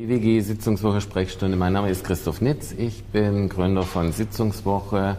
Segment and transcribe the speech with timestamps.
[0.00, 1.58] BWG Sitzungswoche Sprechstunde.
[1.58, 2.72] Mein Name ist Christoph Nitz.
[2.72, 5.18] Ich bin Gründer von Sitzungswoche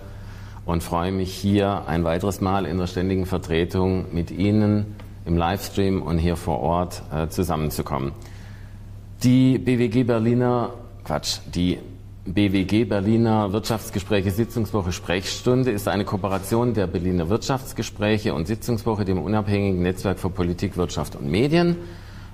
[0.66, 4.96] und freue mich hier ein weiteres Mal in der ständigen Vertretung mit Ihnen
[5.28, 8.12] im Livestream und hier vor Ort äh, zusammenzukommen.
[9.22, 10.74] Die BWG Berliner,
[11.04, 11.78] Quatsch, die
[12.26, 19.84] BWG Berliner Wirtschaftsgespräche Sitzungswoche Sprechstunde ist eine Kooperation der Berliner Wirtschaftsgespräche und Sitzungswoche, dem unabhängigen
[19.84, 21.76] Netzwerk für Politik, Wirtschaft und Medien.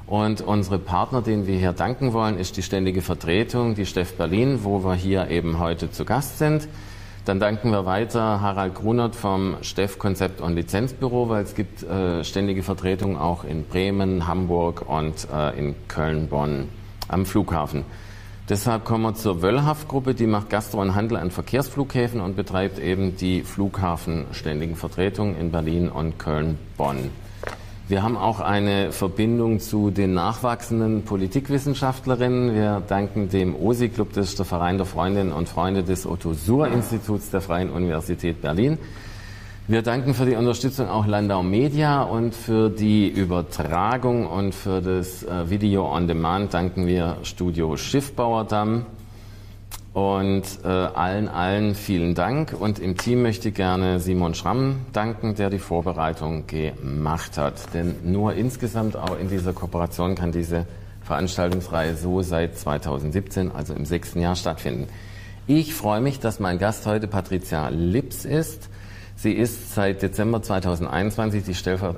[0.07, 4.59] Und unsere Partner, denen wir hier danken wollen, ist die ständige Vertretung, die Steff Berlin,
[4.63, 6.69] wo wir hier eben heute zu Gast sind.
[7.25, 12.23] Dann danken wir weiter Harald Grunert vom Steff Konzept- und Lizenzbüro, weil es gibt äh,
[12.23, 16.69] ständige Vertretungen auch in Bremen, Hamburg und äh, in Köln, Bonn
[17.09, 17.83] am Flughafen.
[18.47, 23.17] Deshalb kommen wir zur Wöllhaft-Gruppe, die macht Gastro und Handel an Verkehrsflughäfen und betreibt eben
[23.17, 27.09] die Flughafenständigen Vertretungen in Berlin und Köln, Bonn.
[27.89, 32.53] Wir haben auch eine Verbindung zu den nachwachsenden Politikwissenschaftlerinnen.
[32.53, 37.39] Wir danken dem OSI-Club, das ist der Verein der Freundinnen und Freunde des Otto-Suhr-Instituts der
[37.39, 38.77] Freien Universität Berlin.
[39.69, 45.23] Wir danken für die Unterstützung auch Landau Media und für die Übertragung und für das
[45.23, 48.85] äh, Video on Demand danken wir Studio Schiffbauerdamm.
[49.97, 52.53] Und äh, allen, allen vielen Dank.
[52.53, 57.73] Und im Team möchte ich gerne Simon Schramm danken, der die Vorbereitung gemacht hat.
[57.73, 60.67] Denn nur insgesamt auch in dieser Kooperation kann diese
[61.01, 64.87] Veranstaltungsreihe so seit 2017, also im sechsten Jahr, stattfinden.
[65.47, 68.69] Ich freue mich, dass mein Gast heute Patricia Lips ist.
[69.19, 71.55] Sie ist seit Dezember 2021 die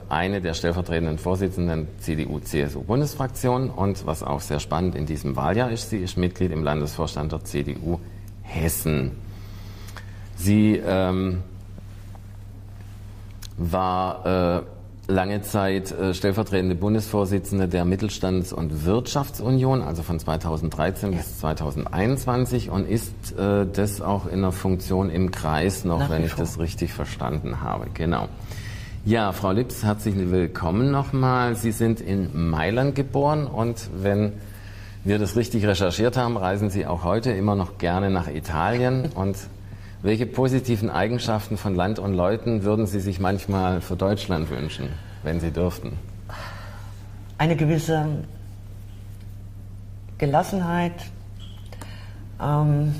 [0.07, 5.97] eine der stellvertretenden Vorsitzenden CDU-CSU-Bundesfraktion und was auch sehr spannend in diesem Wahljahr ist, sie
[5.97, 7.99] ist Mitglied im Landesvorstand der CDU
[8.41, 9.17] Hessen.
[10.37, 11.43] Sie ähm,
[13.57, 14.61] war äh,
[15.09, 21.17] lange Zeit äh, stellvertretende Bundesvorsitzende der Mittelstands- und Wirtschaftsunion, also von 2013 ja.
[21.17, 26.23] bis 2021 und ist äh, das auch in der Funktion im Kreis noch, Nach wenn
[26.23, 27.87] ich das richtig verstanden habe.
[27.93, 28.29] Genau.
[29.03, 31.55] Ja, Frau Lips, herzlich willkommen nochmal.
[31.55, 34.33] Sie sind in Mailand geboren und wenn
[35.03, 39.37] wir das richtig recherchiert haben, reisen Sie auch heute immer noch gerne nach Italien und
[40.01, 44.89] welche positiven Eigenschaften von Land und Leuten würden Sie sich manchmal für Deutschland wünschen,
[45.23, 45.97] wenn Sie dürften?
[47.37, 48.05] Eine gewisse
[50.17, 50.93] Gelassenheit,
[52.41, 52.95] ähm,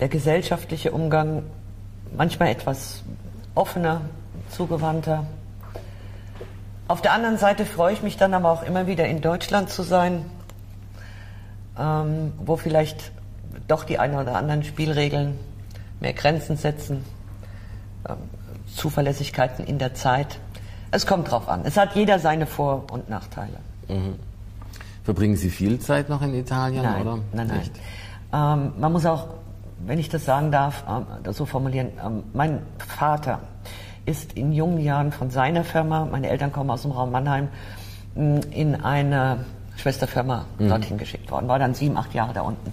[0.00, 1.42] der gesellschaftliche Umgang
[2.14, 3.02] manchmal etwas
[3.54, 4.02] offener,
[4.50, 5.26] zugewandter.
[6.88, 9.82] Auf der anderen Seite freue ich mich dann aber auch immer wieder in Deutschland zu
[9.82, 10.26] sein,
[11.78, 13.12] ähm, wo vielleicht
[13.68, 15.38] doch die ein oder anderen Spielregeln,
[16.00, 17.04] mehr Grenzen setzen,
[18.08, 18.16] ähm,
[18.74, 20.38] Zuverlässigkeiten in der Zeit.
[20.90, 21.62] Es kommt drauf an.
[21.64, 23.58] Es hat jeder seine Vor- und Nachteile.
[23.88, 24.14] Mhm.
[25.04, 27.18] Verbringen Sie viel Zeit noch in Italien, nein, oder?
[27.32, 27.70] Nein, nein.
[28.32, 29.28] Ähm, man muss auch,
[29.84, 33.40] wenn ich das sagen darf, ähm, so formulieren, ähm, mein Vater
[34.04, 37.48] ist in jungen Jahren von seiner Firma, meine Eltern kommen aus dem Raum Mannheim,
[38.14, 39.44] in eine
[39.76, 40.68] Schwesterfirma mhm.
[40.68, 42.72] dorthin geschickt worden, war dann sieben, acht Jahre da unten.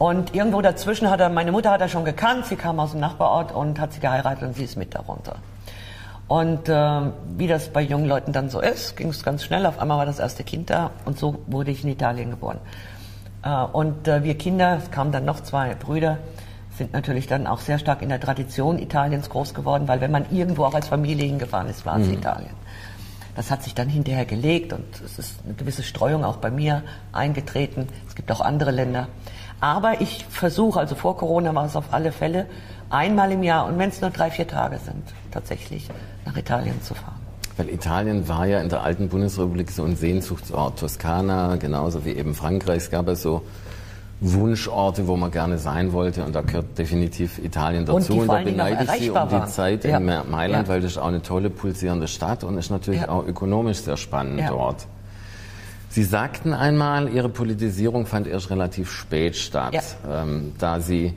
[0.00, 3.00] Und irgendwo dazwischen hat er, meine Mutter hat er schon gekannt, sie kam aus dem
[3.00, 5.36] Nachbarort und hat sie geheiratet und sie ist mit darunter.
[6.26, 7.02] Und äh,
[7.36, 9.66] wie das bei jungen Leuten dann so ist, ging es ganz schnell.
[9.66, 12.56] Auf einmal war das erste Kind da und so wurde ich in Italien geboren.
[13.44, 16.16] Äh, und äh, wir Kinder, es kamen dann noch zwei Brüder,
[16.78, 20.24] sind natürlich dann auch sehr stark in der Tradition Italiens groß geworden, weil wenn man
[20.30, 22.14] irgendwo auch als Familie hingefahren ist, war es mhm.
[22.14, 22.54] Italien.
[23.36, 26.84] Das hat sich dann hinterher gelegt und es ist eine gewisse Streuung auch bei mir
[27.12, 27.86] eingetreten.
[28.08, 29.08] Es gibt auch andere Länder.
[29.60, 32.46] Aber ich versuche, also vor Corona war es auf alle Fälle,
[32.88, 35.88] einmal im Jahr und wenn es nur drei, vier Tage sind, tatsächlich
[36.24, 37.20] nach Italien zu fahren.
[37.56, 40.78] Weil Italien war ja in der alten Bundesrepublik so ein Sehnsuchtsort.
[40.78, 42.78] Toskana, genauso wie eben Frankreich.
[42.78, 43.42] Es gab ja so
[44.20, 48.14] Wunschorte, wo man gerne sein wollte und da gehört definitiv Italien dazu.
[48.14, 49.46] Und, und da beneide ich Sie um die.
[49.46, 49.96] Zeit ja.
[49.96, 50.72] in Mailand, ja.
[50.72, 53.08] weil das ist auch eine tolle, pulsierende Stadt und ist natürlich ja.
[53.08, 54.86] auch ökonomisch sehr spannend dort.
[55.90, 60.22] Sie sagten einmal, Ihre Politisierung fand erst relativ spät statt, ja.
[60.22, 61.14] ähm, da Sie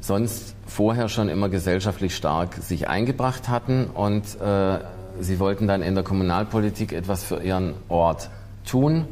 [0.00, 4.78] sonst vorher schon immer gesellschaftlich stark sich eingebracht hatten und äh,
[5.18, 8.30] Sie wollten dann in der Kommunalpolitik etwas für Ihren Ort
[8.64, 9.06] tun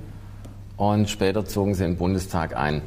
[0.76, 2.80] und später zogen Sie in den Bundestag ein.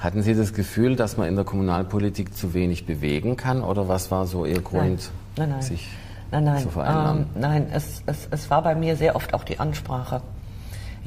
[0.00, 4.10] Hatten Sie das Gefühl, dass man in der Kommunalpolitik zu wenig bewegen kann oder was
[4.10, 5.62] war so Ihr Grund, nein, nein, nein.
[5.62, 5.88] sich
[6.30, 6.62] nein, nein.
[6.62, 7.26] zu verändern?
[7.34, 10.20] Ähm, nein, es, es, es war bei mir sehr oft auch die Ansprache.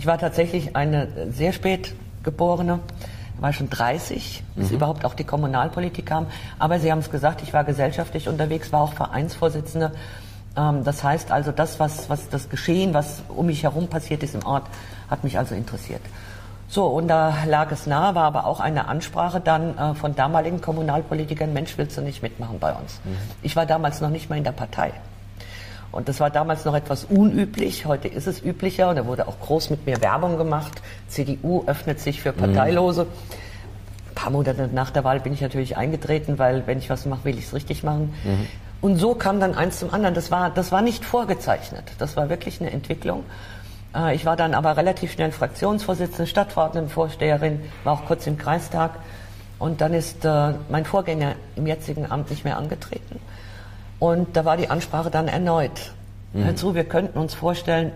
[0.02, 1.94] Ich war tatsächlich eine sehr spät
[2.24, 2.80] geborene,
[3.40, 4.78] war schon 30, bis mhm.
[4.78, 6.26] überhaupt auch die Kommunalpolitik kam.
[6.58, 9.92] Aber Sie haben es gesagt, ich war gesellschaftlich unterwegs, war auch Vereinsvorsitzende.
[10.58, 14.34] Ähm, das heißt also, das, was, was das Geschehen, was um mich herum passiert ist
[14.34, 14.64] im Ort,
[15.08, 16.02] hat mich also interessiert.
[16.68, 20.62] So, und da lag es nahe, war aber auch eine Ansprache dann äh, von damaligen
[20.62, 23.00] Kommunalpolitikern, Mensch, willst du nicht mitmachen bei uns?
[23.04, 23.18] Mhm.
[23.44, 24.94] Ich war damals noch nicht mal in der Partei.
[25.92, 27.86] Und das war damals noch etwas unüblich.
[27.86, 30.82] Heute ist es üblicher und da wurde auch groß mit mir Werbung gemacht.
[31.08, 33.04] CDU öffnet sich für Parteilose.
[33.04, 33.10] Mhm.
[34.10, 37.26] Ein paar Monate nach der Wahl bin ich natürlich eingetreten, weil wenn ich was mache,
[37.26, 38.14] will ich es richtig machen.
[38.24, 38.48] Mhm.
[38.82, 40.16] Und so kam dann eins zum anderen.
[40.16, 41.84] Das war, das war nicht vorgezeichnet.
[42.00, 43.24] Das war wirklich eine Entwicklung.
[43.96, 48.92] Äh, ich war dann aber relativ schnell Fraktionsvorsitzende, Stadtverordnetenvorsteherin, war auch kurz im Kreistag.
[49.60, 53.20] Und dann ist äh, mein Vorgänger im jetzigen Amt nicht mehr angetreten.
[54.02, 55.92] Und da war die Ansprache dann erneut.
[56.34, 56.48] Mhm.
[56.48, 57.92] Dazu, wir könnten uns vorstellen,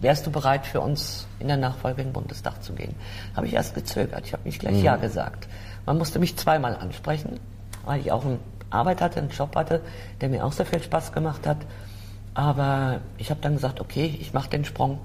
[0.00, 2.94] wärst du bereit für uns in der Nachfolge in den Bundestag zu gehen?
[3.36, 4.22] Habe ich erst gezögert.
[4.24, 4.82] Ich habe nicht gleich mhm.
[4.82, 5.48] Ja gesagt.
[5.84, 7.38] Man musste mich zweimal ansprechen,
[7.84, 8.38] weil ich auch eine
[8.70, 9.82] Arbeit hatte, einen Job hatte,
[10.22, 11.58] der mir auch sehr viel Spaß gemacht hat.
[12.32, 15.00] Aber ich habe dann gesagt, okay, ich mache den Sprung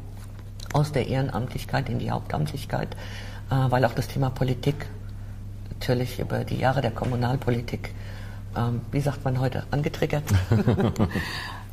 [0.71, 2.95] aus der Ehrenamtlichkeit in die Hauptamtlichkeit,
[3.51, 4.87] äh, weil auch das Thema Politik
[5.71, 7.93] natürlich über die Jahre der Kommunalpolitik
[8.57, 10.23] ähm, wie sagt man heute, angetriggert.
[10.51, 11.07] ähm,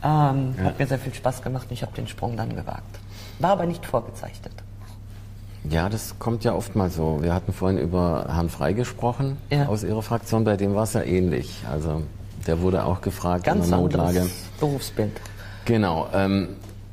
[0.03, 0.65] ja.
[0.65, 2.99] Hat mir sehr viel Spaß gemacht und ich habe den Sprung dann gewagt.
[3.39, 4.53] War aber nicht vorgezeichnet.
[5.71, 7.23] Ja, das kommt ja oft mal so.
[7.23, 9.67] Wir hatten vorhin über Herrn Frei gesprochen ja.
[9.67, 11.65] aus Ihrer Fraktion, bei dem war es ja ähnlich.
[11.71, 12.03] Also
[12.47, 14.27] der wurde auch gefragt Ganz in der Notlage.
[14.61, 15.13] Berufsbild.
[15.65, 16.09] Genau.
[16.13, 16.49] Ähm,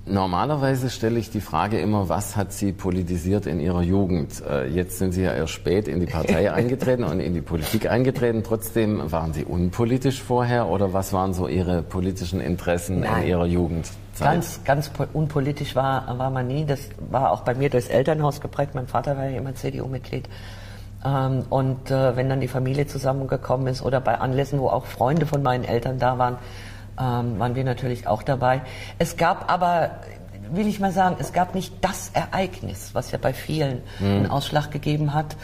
[0.06, 4.42] Normalerweise stelle ich die Frage immer, was hat Sie politisiert in Ihrer Jugend?
[4.50, 7.90] Äh, jetzt sind Sie ja erst spät in die Partei eingetreten und in die Politik
[7.90, 8.44] eingetreten.
[8.44, 13.24] Trotzdem waren Sie unpolitisch vorher oder was waren so Ihre politischen Interessen Nein.
[13.24, 13.96] in Ihrer Jugendzeit?
[14.20, 16.66] Ganz, ganz unpolitisch war, war man nie.
[16.66, 18.74] Das war auch bei mir durchs Elternhaus geprägt.
[18.74, 20.28] Mein Vater war ja immer CDU-Mitglied.
[21.06, 25.28] Ähm, und äh, wenn dann die Familie zusammengekommen ist oder bei Anlässen, wo auch Freunde
[25.28, 26.38] von meinen Eltern da waren,
[27.00, 28.62] ähm, waren wir natürlich auch dabei.
[29.00, 29.92] Es gab aber,
[30.52, 34.08] will ich mal sagen, es gab nicht das Ereignis, was ja bei vielen mhm.
[34.08, 35.38] einen Ausschlag gegeben hat.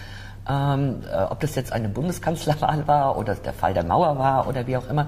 [0.49, 4.65] Ähm, äh, ob das jetzt eine Bundeskanzlerwahl war oder der Fall der Mauer war oder
[4.65, 5.07] wie auch immer,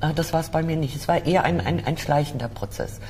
[0.00, 0.94] äh, das war es bei mir nicht.
[0.94, 3.00] Es war eher ein, ein, ein schleichender Prozess.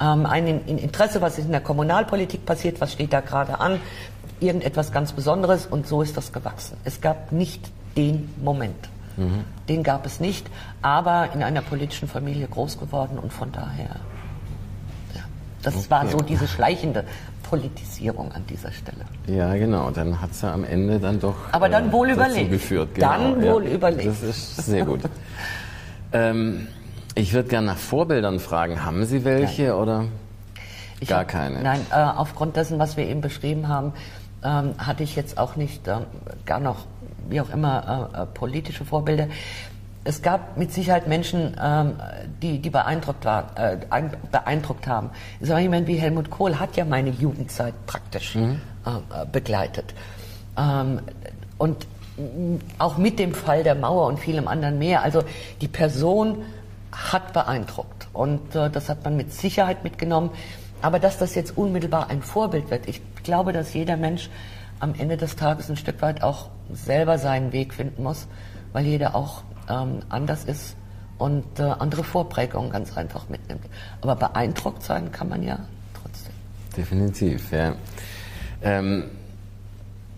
[0.00, 3.80] Ähm, ein Interesse, was ist in der Kommunalpolitik passiert, was steht da gerade an,
[4.40, 6.76] irgendetwas ganz Besonderes und so ist das gewachsen.
[6.84, 8.88] Es gab nicht den Moment.
[9.16, 9.44] Mhm.
[9.68, 10.46] Den gab es nicht,
[10.82, 13.96] aber in einer politischen Familie groß geworden und von daher,
[15.14, 15.22] ja,
[15.62, 15.90] das okay.
[15.90, 17.04] war so diese schleichende
[17.48, 19.04] Politisierung an dieser Stelle.
[19.26, 19.90] Ja, genau.
[19.90, 21.36] Dann hat es ja am Ende dann doch.
[21.52, 22.50] Aber dann äh, wohl überlegt.
[22.50, 22.94] Geführt.
[22.94, 23.08] Genau.
[23.08, 24.08] Dann wohl ja, überlegt.
[24.08, 25.00] Das ist sehr gut.
[26.12, 26.66] ähm,
[27.14, 28.84] ich würde gerne nach Vorbildern fragen.
[28.84, 29.72] Haben Sie welche Nein.
[29.72, 30.04] oder
[31.00, 31.62] ich gar hab, keine?
[31.62, 33.92] Nein, äh, aufgrund dessen, was wir eben beschrieben haben,
[34.42, 36.00] ähm, hatte ich jetzt auch nicht äh,
[36.44, 36.84] gar noch
[37.28, 39.28] wie auch immer, äh, äh, politische Vorbilder.
[40.04, 41.94] Es gab mit Sicherheit Menschen, ähm,
[42.40, 43.76] die, die beeindruckt, war, äh,
[44.30, 45.10] beeindruckt haben.
[45.40, 48.60] So jemand wie Helmut Kohl hat ja meine Jugendzeit praktisch mhm.
[48.84, 49.94] äh, begleitet.
[50.56, 51.00] Ähm,
[51.58, 51.86] und
[52.78, 55.02] auch mit dem Fall der Mauer und vielem anderen mehr.
[55.02, 55.22] Also
[55.60, 56.42] die Person
[56.92, 60.30] hat beeindruckt und äh, das hat man mit Sicherheit mitgenommen.
[60.82, 64.30] Aber dass das jetzt unmittelbar ein Vorbild wird, ich glaube, dass jeder Mensch
[64.80, 68.26] am Ende des Tages ein Stück weit auch selber seinen Weg finden muss,
[68.72, 70.76] weil jeder auch ähm, anders ist
[71.18, 73.62] und äh, andere Vorprägungen ganz einfach mitnimmt.
[74.00, 75.58] Aber beeindruckt sein kann man ja
[76.00, 76.32] trotzdem.
[76.76, 77.74] Definitiv, ja.
[78.62, 79.04] Ähm,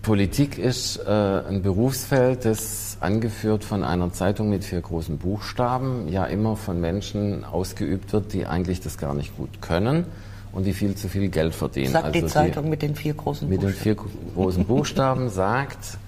[0.02, 6.24] Politik ist äh, ein Berufsfeld, das angeführt von einer Zeitung mit vier großen Buchstaben, ja
[6.24, 10.06] immer von Menschen ausgeübt wird, die eigentlich das gar nicht gut können
[10.52, 11.92] und die viel zu viel Geld verdienen.
[11.92, 13.66] Sagt also die Zeitung mit den vier großen Buchstaben.
[13.66, 13.96] Mit den vier
[14.34, 15.98] großen Buchstaben sagt,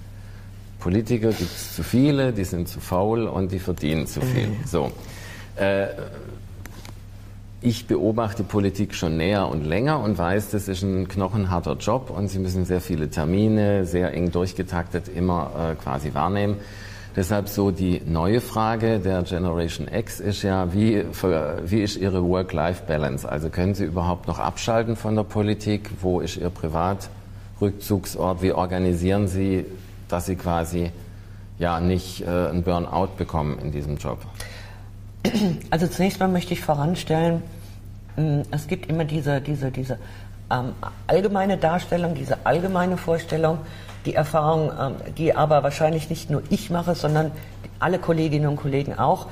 [0.79, 4.47] Politiker gibt es zu viele, die sind zu faul und die verdienen zu viel.
[4.47, 4.55] Mhm.
[4.65, 4.91] So.
[5.55, 5.87] Äh,
[7.63, 12.27] ich beobachte Politik schon näher und länger und weiß, das ist ein knochenharter Job und
[12.27, 16.57] Sie müssen sehr viele Termine, sehr eng durchgetaktet immer äh, quasi wahrnehmen.
[17.15, 21.03] Deshalb so die neue Frage der Generation X ist ja, wie,
[21.65, 23.27] wie ist Ihre Work-Life-Balance?
[23.27, 25.89] Also können Sie überhaupt noch abschalten von der Politik?
[25.99, 28.41] Wo ist Ihr Privatrückzugsort?
[28.41, 29.65] Wie organisieren Sie,
[30.07, 30.91] dass Sie quasi
[31.59, 34.19] ja nicht äh, einen Burnout bekommen in diesem Job?
[35.69, 37.43] Also zunächst mal möchte ich voranstellen,
[38.15, 39.99] hm, es gibt immer diese, diese, diese
[40.51, 40.73] ähm,
[41.07, 43.59] allgemeine Darstellung, diese allgemeine Vorstellung,
[44.05, 47.31] die Erfahrung, ähm, die aber wahrscheinlich nicht nur ich mache, sondern
[47.79, 49.27] alle Kolleginnen und Kollegen auch,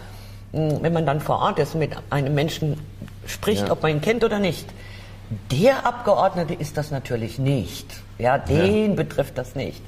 [0.53, 2.79] hm, wenn man dann vor Ort ist und mit einem Menschen
[3.25, 3.71] spricht, ja.
[3.71, 4.67] ob man ihn kennt oder nicht.
[5.51, 7.85] Der Abgeordnete ist das natürlich nicht.
[8.17, 8.95] Ja, den ja.
[8.95, 9.81] betrifft das nicht.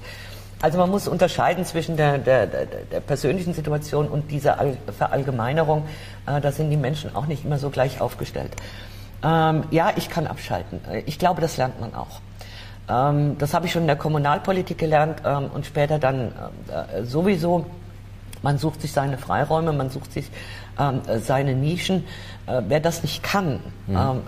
[0.61, 4.59] Also man muss unterscheiden zwischen der, der, der, der persönlichen Situation und dieser
[4.95, 5.85] Verallgemeinerung.
[6.27, 8.51] Äh, da sind die Menschen auch nicht immer so gleich aufgestellt.
[9.23, 10.79] Ähm, ja, ich kann abschalten.
[11.05, 12.19] Ich glaube, das lernt man auch.
[12.89, 16.31] Ähm, das habe ich schon in der Kommunalpolitik gelernt ähm, und später dann
[16.67, 17.65] äh, sowieso.
[18.41, 20.31] Man sucht sich seine Freiräume, man sucht sich
[20.79, 22.05] ähm, seine Nischen.
[22.47, 23.95] Äh, wer das nicht kann, mhm.
[23.95, 24.21] ähm,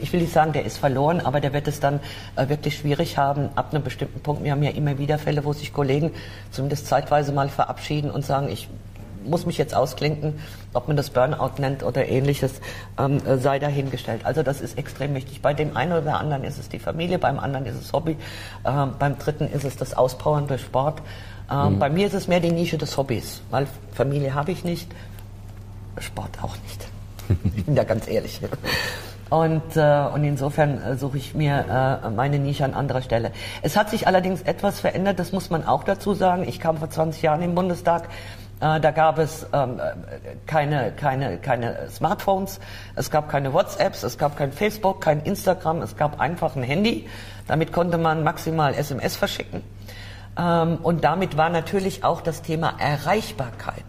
[0.00, 2.00] ich will nicht sagen, der ist verloren, aber der wird es dann
[2.36, 4.44] äh, wirklich schwierig haben ab einem bestimmten Punkt.
[4.44, 6.10] Wir haben ja immer wieder Fälle, wo sich Kollegen
[6.50, 8.68] zumindest zeitweise mal verabschieden und sagen, ich
[9.24, 10.34] muss mich jetzt ausklinken,
[10.72, 12.60] ob man das Burnout nennt oder ähnliches,
[12.98, 14.24] ähm, äh, sei dahingestellt.
[14.24, 15.42] Also das ist extrem wichtig.
[15.42, 18.16] Bei dem einen oder anderen ist es die Familie, beim anderen ist es Hobby,
[18.64, 21.02] ähm, beim dritten ist es das Auspowern durch Sport.
[21.50, 21.78] Ähm, mhm.
[21.78, 24.90] Bei mir ist es mehr die Nische des Hobbys, weil Familie habe ich nicht,
[25.98, 26.86] Sport auch nicht.
[27.56, 28.40] Ich bin da ganz ehrlich.
[29.30, 33.32] Und, äh, und insofern äh, suche ich mir äh, meine Nische an anderer Stelle.
[33.62, 36.46] Es hat sich allerdings etwas verändert, das muss man auch dazu sagen.
[36.46, 38.08] Ich kam vor 20 Jahren im Bundestag.
[38.60, 39.80] Äh, da gab es ähm,
[40.46, 42.60] keine, keine, keine Smartphones,
[42.94, 47.08] es gab keine WhatsApps, es gab kein Facebook, kein Instagram, es gab einfach ein Handy.
[47.46, 49.62] Damit konnte man maximal SMS verschicken.
[50.38, 53.84] Ähm, und damit war natürlich auch das Thema Erreichbarkeit,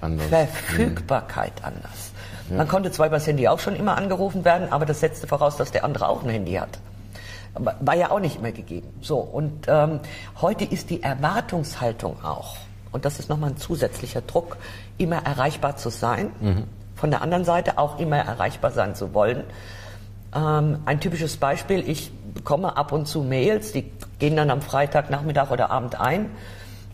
[0.00, 0.26] anders.
[0.28, 1.66] Verfügbarkeit mhm.
[1.66, 2.12] anders.
[2.50, 2.56] Ja.
[2.56, 5.56] Man konnte zwar über das Handy auch schon immer angerufen werden, aber das setzte voraus,
[5.56, 6.78] dass der andere auch ein Handy hat.
[7.54, 8.88] War ja auch nicht immer gegeben.
[9.00, 10.00] So, und ähm,
[10.40, 12.56] heute ist die Erwartungshaltung auch,
[12.98, 14.56] und das ist nochmal ein zusätzlicher Druck,
[14.96, 16.32] immer erreichbar zu sein.
[16.40, 16.64] Mhm.
[16.96, 19.44] Von der anderen Seite auch immer erreichbar sein zu wollen.
[20.34, 23.88] Ähm, ein typisches Beispiel, ich bekomme ab und zu Mails, die
[24.18, 26.26] gehen dann am Freitag, Nachmittag oder Abend ein.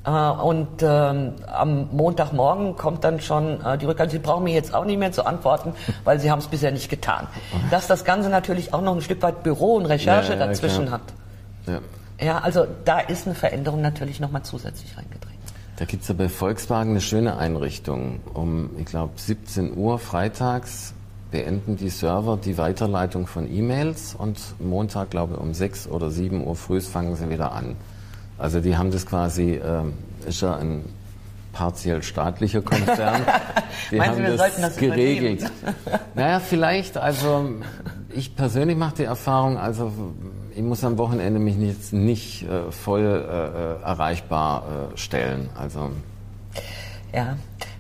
[0.05, 4.11] Äh, und ähm, am Montagmorgen kommt dann schon äh, die Rückkehr.
[4.11, 5.73] Sie brauchen mir jetzt auch nicht mehr zu antworten,
[6.05, 7.29] weil Sie haben es bisher nicht getan.
[7.71, 10.89] Dass das Ganze natürlich auch noch ein Stück weit Büro und Recherche ja, ja, dazwischen
[10.89, 11.01] klar.
[11.67, 11.81] hat.
[12.21, 12.27] Ja.
[12.27, 15.24] ja, also da ist eine Veränderung natürlich nochmal zusätzlich reingetreten.
[15.77, 18.21] Da gibt es ja bei Volkswagen eine schöne Einrichtung.
[18.33, 20.95] Um, ich glaube, 17 Uhr freitags
[21.33, 26.47] beenden die Server die Weiterleitung von E-Mails und Montag, glaube ich, um 6 oder 7
[26.47, 27.75] Uhr früh fangen sie wieder an.
[28.39, 29.83] Also die haben das quasi, äh,
[30.29, 30.85] ist ja ein
[31.53, 33.23] partiell staatlicher Konzern.
[33.91, 35.45] Die haben Sie, das, das geregelt.
[36.15, 37.51] naja, vielleicht, also
[38.11, 39.93] ich persönlich mache die Erfahrung, also
[40.55, 45.49] ich muss am Wochenende mich nicht, nicht äh, voll äh, äh erreichbar äh, stellen.
[45.59, 45.91] Also,
[47.13, 47.37] ja,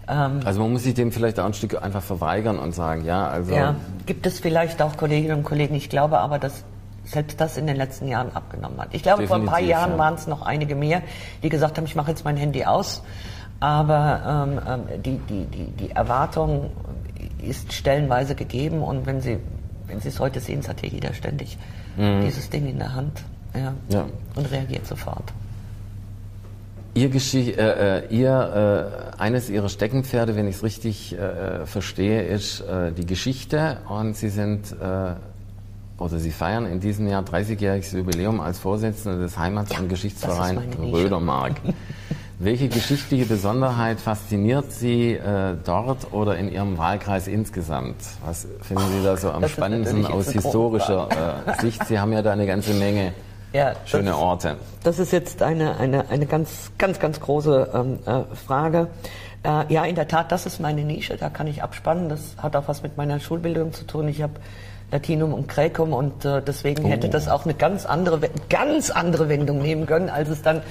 [0.08, 3.26] ähm, also man muss sich dem vielleicht auch ein Stück einfach verweigern und sagen, ja,
[3.26, 3.54] also.
[3.54, 3.76] Ja,
[4.06, 6.64] gibt es vielleicht auch Kolleginnen und Kollegen, ich glaube aber, dass
[7.04, 8.88] selbst das in den letzten Jahren abgenommen hat.
[8.92, 9.98] Ich glaube, Definitiv, vor ein paar Jahren ja.
[9.98, 11.02] waren es noch einige mehr,
[11.42, 13.02] die gesagt haben, ich mache jetzt mein Handy aus.
[13.60, 16.70] Aber ähm, ähm, die, die, die, die Erwartung
[17.46, 19.38] ist stellenweise gegeben und wenn Sie,
[19.86, 21.58] wenn Sie es heute sehen, es hat hier jeder ständig
[21.96, 22.24] mhm.
[22.24, 23.22] dieses Ding in der Hand
[23.54, 24.06] ja, ja.
[24.34, 25.32] und reagiert sofort.
[26.96, 32.22] Ihr, Geschichte, äh, äh, ihr äh, eines Ihrer Steckenpferde, wenn ich es richtig äh, verstehe,
[32.22, 35.14] ist äh, die Geschichte und Sie sind äh,
[35.98, 40.60] oder Sie feiern in diesem Jahr 30-jähriges Jubiläum als Vorsitzende des Heimats- ja, und Geschichtsvereins
[40.78, 41.60] Rödermark.
[42.40, 47.96] Welche geschichtliche Besonderheit fasziniert Sie äh, dort oder in Ihrem Wahlkreis insgesamt?
[48.24, 51.08] Was finden Sie da so am spannendsten aus historischer
[51.46, 51.84] äh, Sicht?
[51.86, 53.12] Sie haben ja da eine ganze Menge
[53.52, 54.56] ja, schöne das, Orte.
[54.82, 58.88] Das ist jetzt eine, eine, eine ganz, ganz, ganz große ähm, äh, Frage.
[59.44, 62.08] Äh, ja, in der Tat, das ist meine Nische, da kann ich abspannen.
[62.08, 64.08] Das hat auch was mit meiner Schulbildung zu tun.
[64.08, 64.34] Ich habe
[64.90, 66.88] Latinum und Graecum und äh, deswegen oh.
[66.88, 68.18] hätte das auch eine ganz andere,
[68.50, 70.62] ganz andere Wendung nehmen können, als es dann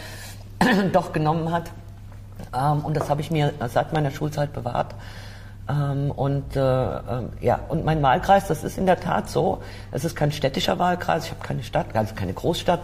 [0.91, 1.71] doch genommen hat.
[2.55, 4.95] Ähm, und das habe ich mir seit meiner Schulzeit bewahrt.
[5.69, 6.99] Ähm, und äh, äh,
[7.41, 9.61] ja, und mein Wahlkreis, das ist in der Tat so.
[9.91, 11.25] Es ist kein städtischer Wahlkreis.
[11.25, 12.81] Ich habe keine Stadt, also keine Großstadt.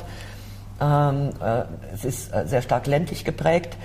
[0.81, 3.75] Ähm, äh, es ist äh, sehr stark ländlich geprägt.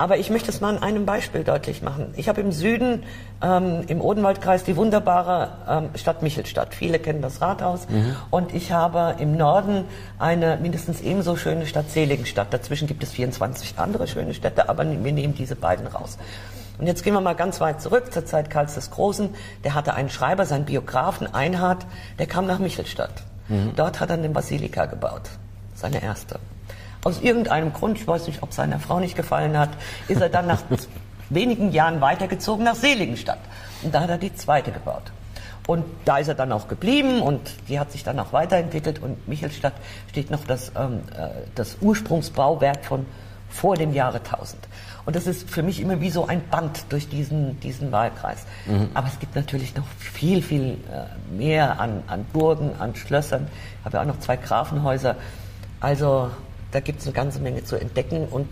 [0.00, 2.14] Aber ich möchte es mal an einem Beispiel deutlich machen.
[2.16, 3.02] Ich habe im Süden,
[3.42, 6.74] ähm, im Odenwaldkreis, die wunderbare ähm, Stadt Michelstadt.
[6.74, 7.86] Viele kennen das Rathaus.
[7.86, 8.16] Mhm.
[8.30, 9.84] Und ich habe im Norden
[10.18, 12.50] eine mindestens ebenso schöne Stadt Seligenstadt.
[12.50, 16.16] Dazwischen gibt es 24 andere schöne Städte, aber wir nehmen diese beiden raus.
[16.78, 19.28] Und jetzt gehen wir mal ganz weit zurück zur Zeit Karls des Großen.
[19.64, 21.84] Der hatte einen Schreiber, seinen Biografen Einhard,
[22.18, 23.22] der kam nach Michelstadt.
[23.48, 23.72] Mhm.
[23.76, 25.28] Dort hat er eine Basilika gebaut.
[25.74, 26.40] Seine erste.
[27.02, 29.70] Aus irgendeinem Grund, ich weiß nicht, ob seiner Frau nicht gefallen hat,
[30.08, 30.62] ist er dann nach
[31.30, 33.38] wenigen Jahren weitergezogen nach Seligenstadt.
[33.82, 35.12] Und da hat er die zweite gebaut.
[35.66, 39.00] Und da ist er dann auch geblieben und die hat sich dann auch weiterentwickelt.
[39.00, 39.74] Und Michelstadt
[40.10, 43.06] steht noch das, ähm, äh, das Ursprungsbauwerk von
[43.48, 44.56] vor dem Jahre 1000.
[45.06, 48.44] Und das ist für mich immer wie so ein Band durch diesen, diesen Wahlkreis.
[48.66, 48.90] Mhm.
[48.94, 53.48] Aber es gibt natürlich noch viel, viel äh, mehr an, an Burgen, an Schlössern.
[53.80, 55.16] Ich habe ja auch noch zwei Grafenhäuser.
[55.80, 56.30] Also
[56.72, 58.26] da gibt es eine ganze Menge zu entdecken.
[58.30, 58.46] Und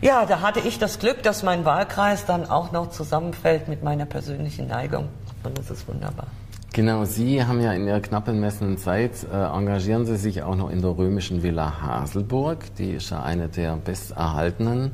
[0.00, 4.06] ja, da hatte ich das Glück, dass mein Wahlkreis dann auch noch zusammenfällt mit meiner
[4.06, 5.08] persönlichen Neigung.
[5.44, 6.26] Und das ist wunderbar.
[6.72, 10.70] Genau, Sie haben ja in Ihrer knapp bemessenen Zeit, äh, engagieren Sie sich auch noch
[10.70, 12.74] in der römischen Villa Haselburg.
[12.76, 14.92] Die ist ja eine der besterhaltenen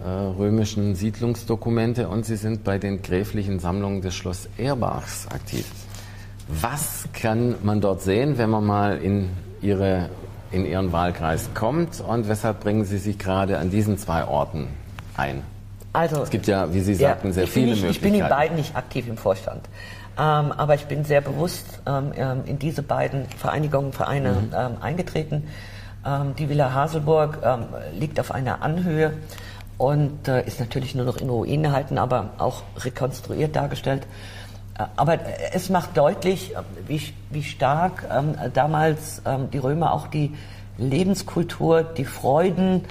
[0.00, 5.66] äh, römischen Siedlungsdokumente und Sie sind bei den gräflichen Sammlungen des Schloss Erbachs aktiv.
[6.46, 10.08] Was kann man dort sehen, wenn man mal in, Ihre,
[10.50, 14.68] in Ihren Wahlkreis kommt und weshalb bringen Sie sich gerade an diesen zwei Orten
[15.16, 15.42] ein?
[15.92, 18.06] Also, es gibt ja, wie Sie sagten, ja, sehr viele nicht, Möglichkeiten.
[18.06, 19.68] Ich bin in beiden nicht aktiv im Vorstand.
[20.18, 24.54] Ähm, aber ich bin sehr bewusst ähm, ähm, in diese beiden Vereinigungen, Vereine mhm.
[24.54, 25.44] ähm, eingetreten.
[26.04, 27.66] Ähm, die Villa Haselburg ähm,
[27.98, 29.12] liegt auf einer Anhöhe
[29.76, 34.06] und äh, ist natürlich nur noch in Ruinen erhalten, aber auch rekonstruiert dargestellt.
[34.78, 35.18] Äh, aber
[35.52, 38.06] es macht deutlich, äh, wie, wie stark
[38.54, 40.34] damals die Römer auch die
[40.78, 42.84] Lebenskultur, die Freuden,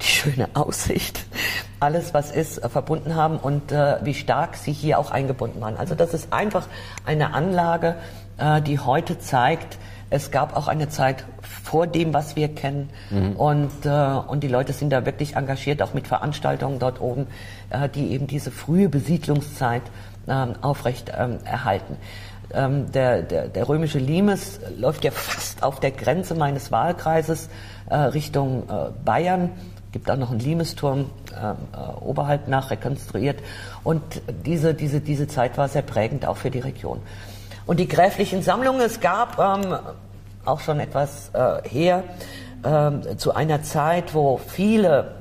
[0.00, 1.26] die schöne Aussicht,
[1.80, 5.76] alles was ist, äh, verbunden haben und äh, wie stark sie hier auch eingebunden waren.
[5.76, 6.66] Also das ist einfach
[7.04, 7.96] eine Anlage,
[8.38, 9.78] äh, die heute zeigt,
[10.12, 12.90] es gab auch eine Zeit vor dem, was wir kennen.
[13.10, 13.36] Mhm.
[13.36, 17.28] Und, äh, und die Leute sind da wirklich engagiert, auch mit Veranstaltungen dort oben,
[17.70, 19.82] äh, die eben diese frühe Besiedlungszeit
[20.30, 21.96] äh, aufrecht ähm, erhalten.
[22.52, 27.48] Ähm, der, der, der römische Limes läuft ja fast auf der Grenze meines Wahlkreises
[27.88, 29.50] äh, Richtung äh, Bayern
[29.92, 33.40] gibt auch noch einen Limesturm äh, oberhalb nach rekonstruiert.
[33.82, 34.02] Und
[34.46, 37.00] diese, diese, diese Zeit war sehr prägend auch für die Region.
[37.66, 39.76] Und die gräflichen Sammlungen, es gab ähm,
[40.44, 42.04] auch schon etwas äh, her,
[42.62, 45.14] äh, zu einer Zeit, wo viele,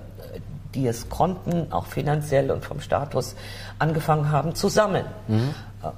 [0.75, 3.35] die es konnten, auch finanziell und vom Status,
[3.79, 5.05] angefangen haben zu sammeln.
[5.27, 5.53] Mhm.
[5.83, 5.91] Ähm,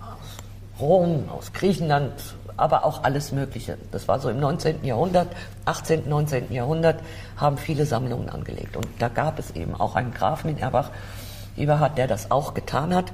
[0.00, 2.12] aus Rom, aus Griechenland,
[2.56, 3.78] aber auch alles Mögliche.
[3.92, 4.84] Das war so im 19.
[4.84, 5.28] Jahrhundert,
[5.64, 6.52] 18., 19.
[6.52, 7.00] Jahrhundert
[7.36, 8.76] haben viele Sammlungen angelegt.
[8.76, 10.90] Und da gab es eben auch einen Grafen in Erbach,
[11.56, 13.06] Eberhard, der das auch getan hat.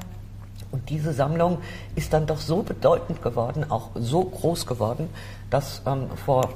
[0.70, 1.58] Und diese Sammlung
[1.94, 5.08] ist dann doch so bedeutend geworden, auch so groß geworden,
[5.50, 6.50] dass ähm, vor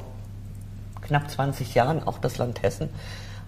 [1.02, 2.88] knapp 20 Jahren auch das Land Hessen,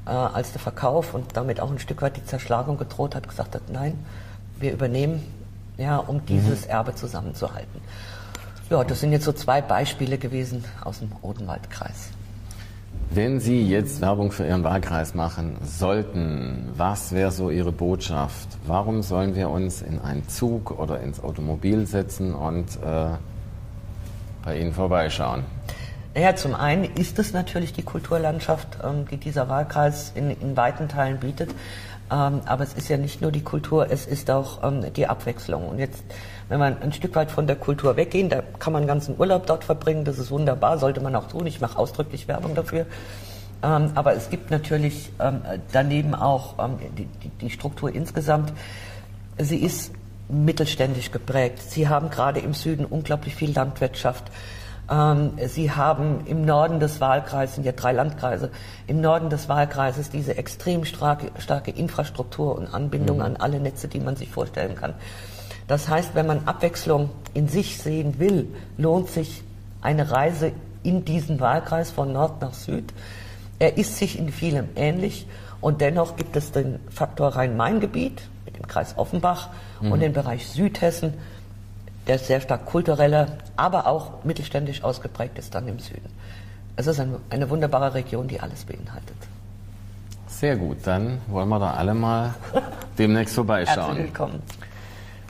[0.06, 3.54] äh, als der Verkauf und damit auch ein Stück weit die Zerschlagung gedroht hat, gesagt
[3.54, 3.98] hat, nein,
[4.58, 5.22] wir übernehmen,
[5.76, 6.70] ja, um dieses mhm.
[6.70, 7.80] Erbe zusammenzuhalten.
[8.68, 12.10] Ja, das sind jetzt so zwei Beispiele gewesen aus dem Odenwaldkreis.
[13.12, 18.48] Wenn Sie jetzt Werbung für Ihren Wahlkreis machen sollten, was wäre so Ihre Botschaft?
[18.66, 23.16] Warum sollen wir uns in einen Zug oder ins Automobil setzen und äh,
[24.44, 25.42] bei Ihnen vorbeischauen?
[26.14, 30.88] Naja, zum einen ist es natürlich die Kulturlandschaft, ähm, die dieser Wahlkreis in, in weiten
[30.88, 31.50] Teilen bietet.
[32.10, 35.68] Ähm, aber es ist ja nicht nur die Kultur, es ist auch ähm, die Abwechslung.
[35.68, 36.02] Und jetzt
[36.50, 39.62] wenn man ein Stück weit von der Kultur weggehen, da kann man ganzen Urlaub dort
[39.62, 41.46] verbringen, das ist wunderbar, sollte man auch tun.
[41.46, 42.86] Ich mache ausdrücklich Werbung dafür.
[43.62, 47.06] Ähm, aber es gibt natürlich ähm, daneben auch ähm, die,
[47.40, 48.52] die, Struktur insgesamt.
[49.38, 49.92] Sie ist
[50.28, 51.62] mittelständisch geprägt.
[51.70, 54.24] Sie haben gerade im Süden unglaublich viel Landwirtschaft.
[54.90, 58.50] Ähm, Sie haben im Norden des Wahlkreises, sind ja drei Landkreise,
[58.86, 63.24] im Norden des Wahlkreises diese extrem starke, starke Infrastruktur und Anbindung mhm.
[63.24, 64.94] an alle Netze, die man sich vorstellen kann.
[65.68, 69.44] Das heißt, wenn man Abwechslung in sich sehen will, lohnt sich
[69.80, 72.92] eine Reise in diesen Wahlkreis von Nord nach Süd.
[73.60, 75.26] Er ist sich in vielem ähnlich
[75.60, 79.50] und dennoch gibt es den Faktor Rhein-Main-Gebiet mit dem Kreis Offenbach
[79.80, 79.92] mhm.
[79.92, 81.14] und den Bereich Südhessen,
[82.10, 86.10] der sehr stark kultureller, aber auch mittelständisch ausgeprägt ist dann im Süden.
[86.74, 89.16] Es ist eine, eine wunderbare Region, die alles beinhaltet.
[90.26, 92.34] Sehr gut, dann wollen wir da alle mal
[92.98, 93.94] demnächst vorbeischauen.
[93.94, 94.42] Herzlich willkommen.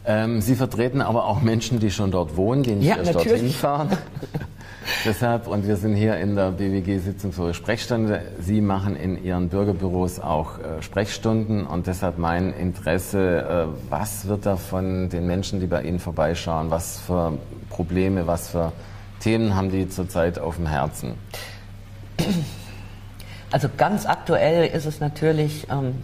[0.05, 3.41] Ähm, Sie vertreten aber auch Menschen, die schon dort wohnen, die nicht ja, erst natürlich.
[3.41, 3.89] dorthin fahren.
[5.05, 8.23] Deshalb, und wir sind hier in der BWG-Sitzung für Sprechstunde.
[8.41, 14.47] Sie machen in Ihren Bürgerbüros auch äh, Sprechstunden und deshalb mein Interesse, äh, was wird
[14.47, 18.73] da von den Menschen, die bei Ihnen vorbeischauen, was für Probleme, was für
[19.21, 21.15] Themen haben die zurzeit auf dem Herzen?
[23.53, 26.03] Also ganz aktuell ist es natürlich ähm,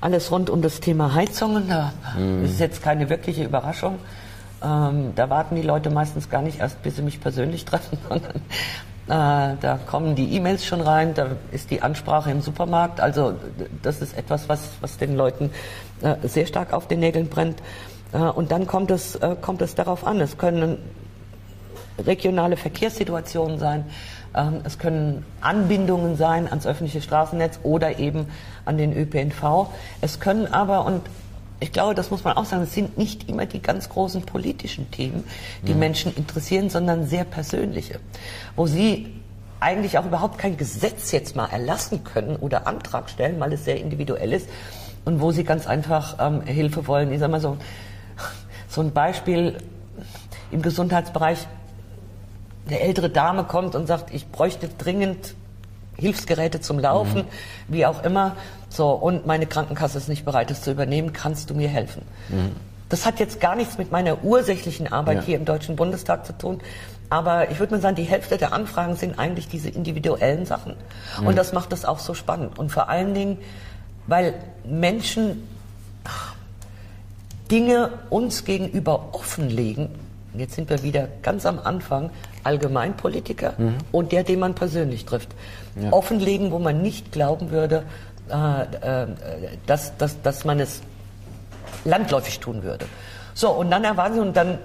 [0.00, 1.68] alles rund um das Thema Heizungen.
[1.68, 2.44] Da mhm.
[2.44, 3.98] ist jetzt keine wirkliche Überraschung.
[4.62, 8.36] Ähm, da warten die Leute meistens gar nicht erst, bis sie mich persönlich treffen, sondern
[9.08, 13.00] äh, da kommen die E-Mails schon rein, da ist die Ansprache im Supermarkt.
[13.00, 13.34] Also
[13.82, 15.50] das ist etwas, was, was den Leuten
[16.02, 17.62] äh, sehr stark auf den Nägeln brennt.
[18.12, 20.20] Äh, und dann kommt es, äh, kommt es darauf an.
[20.20, 20.78] Es können
[21.98, 23.84] regionale Verkehrssituationen sein.
[24.34, 28.26] Ähm, es können Anbindungen sein ans öffentliche Straßennetz oder eben
[28.64, 29.68] an den ÖPNV.
[30.00, 31.02] Es können aber, und
[31.60, 34.90] ich glaube, das muss man auch sagen, es sind nicht immer die ganz großen politischen
[34.90, 35.24] Themen,
[35.62, 35.80] die mhm.
[35.80, 37.98] Menschen interessieren, sondern sehr persönliche,
[38.54, 39.14] wo sie
[39.60, 43.80] eigentlich auch überhaupt kein Gesetz jetzt mal erlassen können oder Antrag stellen, weil es sehr
[43.80, 44.48] individuell ist
[45.04, 47.12] und wo sie ganz einfach ähm, Hilfe wollen.
[47.12, 47.56] Ich sage mal so,
[48.68, 49.56] so ein Beispiel,
[50.50, 51.46] im Gesundheitsbereich
[52.68, 55.34] eine ältere Dame kommt und sagt, ich bräuchte dringend
[55.96, 57.26] Hilfsgeräte zum Laufen, mhm.
[57.68, 58.36] wie auch immer.
[58.68, 61.12] So, und meine Krankenkasse ist nicht bereit, das zu übernehmen.
[61.12, 62.02] Kannst du mir helfen?
[62.28, 62.52] Mhm.
[62.88, 65.22] Das hat jetzt gar nichts mit meiner ursächlichen Arbeit ja.
[65.24, 66.60] hier im Deutschen Bundestag zu tun.
[67.10, 70.74] Aber ich würde mal sagen, die Hälfte der Anfragen sind eigentlich diese individuellen Sachen.
[71.20, 71.26] Mhm.
[71.26, 72.58] Und das macht das auch so spannend.
[72.58, 73.38] Und vor allen Dingen,
[74.06, 75.42] weil Menschen
[77.50, 79.88] Dinge uns gegenüber offenlegen.
[80.34, 82.10] Jetzt sind wir wieder ganz am Anfang.
[82.48, 83.74] Allgemeinpolitiker mhm.
[83.92, 85.28] und der, den man persönlich trifft.
[85.76, 85.92] Ja.
[85.92, 87.84] Offenlegen, wo man nicht glauben würde,
[88.30, 89.06] äh, äh,
[89.66, 90.80] dass, dass, dass man es
[91.84, 92.86] landläufig tun würde.
[93.34, 94.58] So, und dann erwarten sie, und dann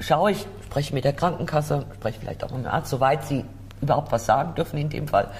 [0.00, 3.44] schaue ich, spreche mit der Krankenkasse, spreche vielleicht auch mit dem Arzt, soweit sie
[3.80, 5.30] überhaupt was sagen dürfen in dem Fall,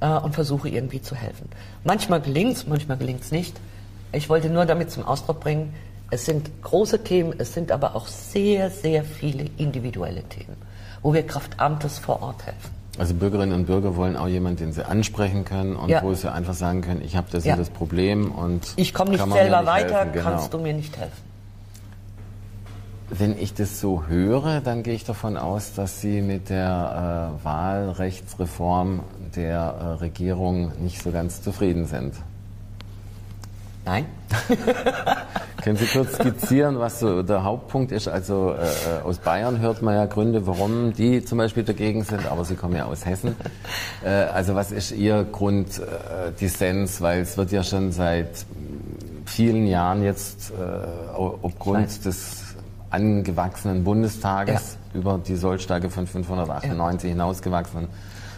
[0.00, 1.48] äh, und versuche irgendwie zu helfen.
[1.84, 3.60] Manchmal gelingt es, manchmal gelingt es nicht.
[4.12, 5.74] Ich wollte nur damit zum Ausdruck bringen,
[6.10, 10.56] es sind große Themen, es sind aber auch sehr, sehr viele individuelle Themen,
[11.02, 12.80] wo wir Kraft Amtes vor Ort helfen.
[12.98, 16.02] Also Bürgerinnen und Bürger wollen auch jemanden, den sie ansprechen können und ja.
[16.02, 17.56] wo sie einfach sagen können, ich habe das ja.
[17.56, 20.24] das Problem und ich komme nicht selber nicht weiter, genau.
[20.24, 21.30] kannst du mir nicht helfen?
[23.08, 27.44] Wenn ich das so höre, dann gehe ich davon aus, dass Sie mit der äh,
[27.44, 29.00] Wahlrechtsreform
[29.34, 32.14] der äh, Regierung nicht so ganz zufrieden sind.
[33.90, 34.06] Nein.
[35.64, 38.06] Können Sie kurz skizzieren, was so der Hauptpunkt ist?
[38.06, 42.24] Also äh, äh, aus Bayern hört man ja Gründe, warum die zum Beispiel dagegen sind,
[42.30, 43.34] aber Sie kommen ja aus Hessen.
[44.04, 47.00] Äh, also was ist Ihr Grunddissens?
[47.00, 48.46] Weil es wird ja schon seit
[49.26, 50.54] vielen Jahren jetzt äh,
[51.42, 52.44] aufgrund des
[52.90, 55.00] angewachsenen Bundestages ja.
[55.00, 57.14] über die Sollstärke von 598 ja.
[57.14, 57.88] hinausgewachsenen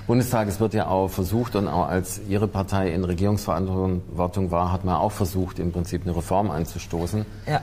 [0.06, 4.96] Bundestages wird ja auch versucht und auch als Ihre Partei in Regierungsverantwortung war, hat man
[4.96, 7.24] auch versucht, im Prinzip eine Reform anzustoßen.
[7.46, 7.60] Ja.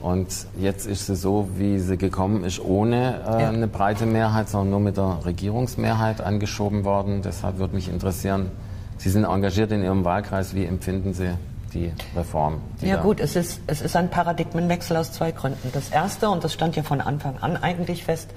[0.00, 3.48] Und jetzt ist sie so, wie sie gekommen ist, ohne äh, ja.
[3.48, 7.22] eine breite Mehrheit, sondern nur mit der Regierungsmehrheit angeschoben worden.
[7.22, 8.50] Deshalb würde mich interessieren,
[8.98, 10.54] Sie sind engagiert in Ihrem Wahlkreis.
[10.54, 11.30] Wie empfinden Sie
[11.74, 12.60] die Reform?
[12.80, 15.70] Die ja gut, es ist, es ist ein Paradigmenwechsel aus zwei Gründen.
[15.72, 18.30] Das erste, und das stand ja von Anfang an eigentlich fest,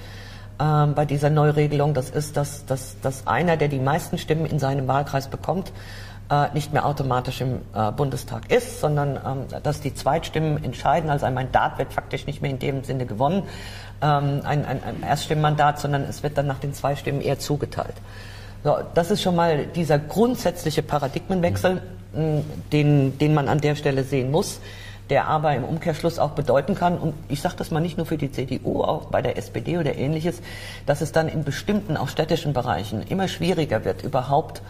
[0.59, 1.93] ähm, bei dieser Neuregelung.
[1.93, 5.71] Das ist, dass, dass, dass einer, der die meisten Stimmen in seinem Wahlkreis bekommt,
[6.29, 11.09] äh, nicht mehr automatisch im äh, Bundestag ist, sondern ähm, dass die Zweitstimmen entscheiden.
[11.09, 13.43] Also ein Mandat wird faktisch nicht mehr in dem Sinne gewonnen,
[14.01, 17.95] ähm, ein, ein, ein Erststimmenmandat, sondern es wird dann nach den zwei Stimmen eher zugeteilt.
[18.63, 21.81] So, das ist schon mal dieser grundsätzliche Paradigmenwechsel,
[22.13, 22.41] mh,
[22.71, 24.59] den, den man an der Stelle sehen muss
[25.09, 28.17] der aber im Umkehrschluss auch bedeuten kann, und ich sage das mal nicht nur für
[28.17, 30.41] die CDU, auch bei der SPD oder ähnliches,
[30.85, 34.61] dass es dann in bestimmten, auch städtischen Bereichen immer schwieriger wird, überhaupt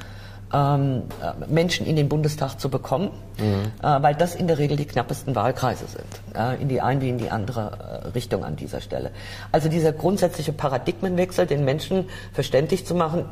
[0.53, 1.03] ähm,
[1.47, 3.71] Menschen in den Bundestag zu bekommen, mhm.
[3.81, 7.09] äh, weil das in der Regel die knappesten Wahlkreise sind, äh, in die eine wie
[7.09, 9.11] in die andere äh, Richtung an dieser Stelle.
[9.51, 13.25] Also dieser grundsätzliche Paradigmenwechsel, den Menschen verständlich zu machen,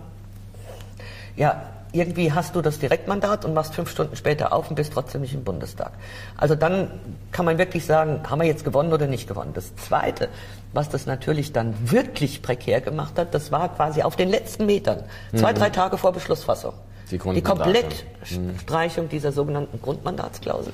[1.35, 1.63] ja,
[1.93, 5.33] irgendwie hast du das Direktmandat und machst fünf Stunden später auf und bist trotzdem nicht
[5.33, 5.93] im Bundestag.
[6.35, 6.91] Also dann
[7.31, 9.51] kann man wirklich sagen, haben wir jetzt gewonnen oder nicht gewonnen.
[9.53, 10.27] Das Zweite,
[10.73, 15.03] was das natürlich dann wirklich prekär gemacht hat, das war quasi auf den letzten Metern,
[15.35, 15.57] zwei, mhm.
[15.57, 16.73] drei Tage vor Beschlussfassung.
[17.11, 19.09] Die, die Komplettstreichung mhm.
[19.09, 20.73] dieser sogenannten Grundmandatsklausel.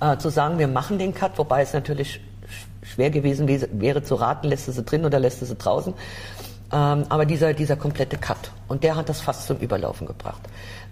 [0.00, 2.20] Äh, zu sagen, wir machen den Cut, wobei es natürlich
[2.82, 5.94] schwer gewesen wäre zu raten, lässt du sie drin oder lässt du sie draußen.
[6.72, 8.50] Ähm, aber dieser, dieser komplette Cut.
[8.68, 10.40] Und der hat das fast zum Überlaufen gebracht.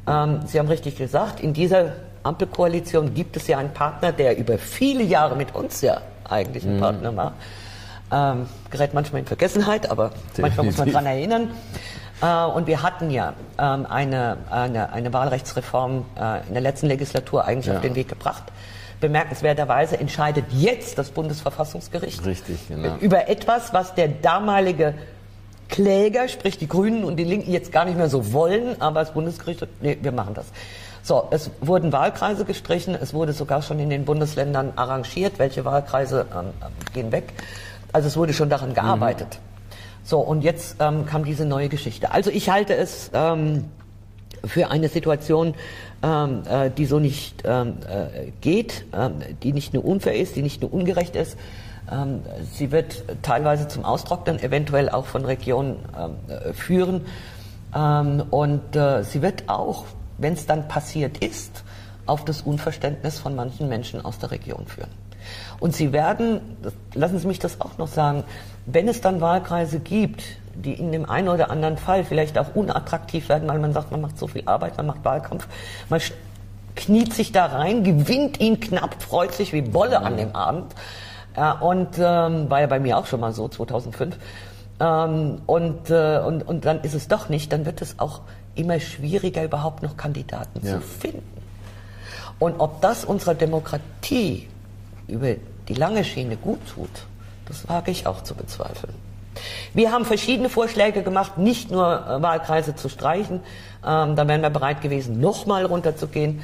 [0.06, 4.58] Ähm, Sie haben richtig gesagt, in dieser Ampelkoalition gibt es ja einen Partner, der über
[4.58, 6.80] viele Jahre mit uns ja eigentlich ein mhm.
[6.80, 7.32] Partner war.
[8.12, 10.42] Ähm, gerät manchmal in Vergessenheit, aber Definitiv.
[10.42, 11.50] manchmal muss man dran erinnern.
[12.20, 17.44] Äh, und wir hatten ja ähm, eine, eine, eine Wahlrechtsreform äh, in der letzten Legislatur
[17.44, 17.76] eigentlich ja.
[17.76, 18.44] auf den Weg gebracht.
[19.00, 22.96] Bemerkenswerterweise entscheidet jetzt das Bundesverfassungsgericht Richtig, genau.
[23.00, 24.94] über etwas, was der damalige
[25.70, 29.12] Kläger, sprich die Grünen und die Linken jetzt gar nicht mehr so wollen, aber das
[29.12, 30.46] Bundesgericht, nee, wir machen das.
[31.02, 36.26] So, es wurden Wahlkreise gestrichen, es wurde sogar schon in den Bundesländern arrangiert, welche Wahlkreise
[36.36, 36.50] ähm,
[36.92, 37.32] gehen weg.
[37.92, 39.28] Also es wurde schon daran gearbeitet.
[39.30, 39.50] Mhm.
[40.04, 42.12] So, und jetzt ähm, kam diese neue Geschichte.
[42.12, 43.64] Also ich halte es ähm,
[44.44, 45.54] für eine Situation,
[46.02, 50.42] ähm, äh, die so nicht ähm, äh, geht, ähm, die nicht nur unfair ist, die
[50.42, 51.36] nicht nur ungerecht ist,
[52.52, 57.06] sie wird teilweise zum Austrocknen, eventuell auch von Regionen ähm, führen.
[57.74, 59.84] Ähm, und äh, sie wird auch,
[60.18, 61.64] wenn es dann passiert ist,
[62.06, 64.90] auf das Unverständnis von manchen Menschen aus der Region führen.
[65.60, 66.40] Und sie werden,
[66.94, 68.24] lassen Sie mich das auch noch sagen,
[68.66, 70.22] wenn es dann Wahlkreise gibt,
[70.54, 74.00] die in dem einen oder anderen Fall vielleicht auch unattraktiv werden, weil man sagt, man
[74.00, 75.46] macht so viel Arbeit, man macht Wahlkampf,
[75.88, 76.00] man
[76.74, 80.74] kniet sich da rein, gewinnt ihn knapp, freut sich wie Bolle an dem Abend
[81.60, 84.16] und ähm, war ja bei mir auch schon mal so, 2005.
[84.80, 88.20] Ähm, und, äh, und, und dann ist es doch nicht, dann wird es auch
[88.54, 90.74] immer schwieriger, überhaupt noch Kandidaten ja.
[90.74, 91.40] zu finden.
[92.38, 94.48] Und ob das unserer Demokratie
[95.06, 95.34] über
[95.68, 96.90] die lange Schiene gut tut,
[97.46, 98.94] das wage ich auch zu bezweifeln.
[99.74, 103.40] Wir haben verschiedene Vorschläge gemacht, nicht nur äh, Wahlkreise zu streichen.
[103.86, 106.40] Ähm, da wären wir bereit gewesen, nochmal runterzugehen.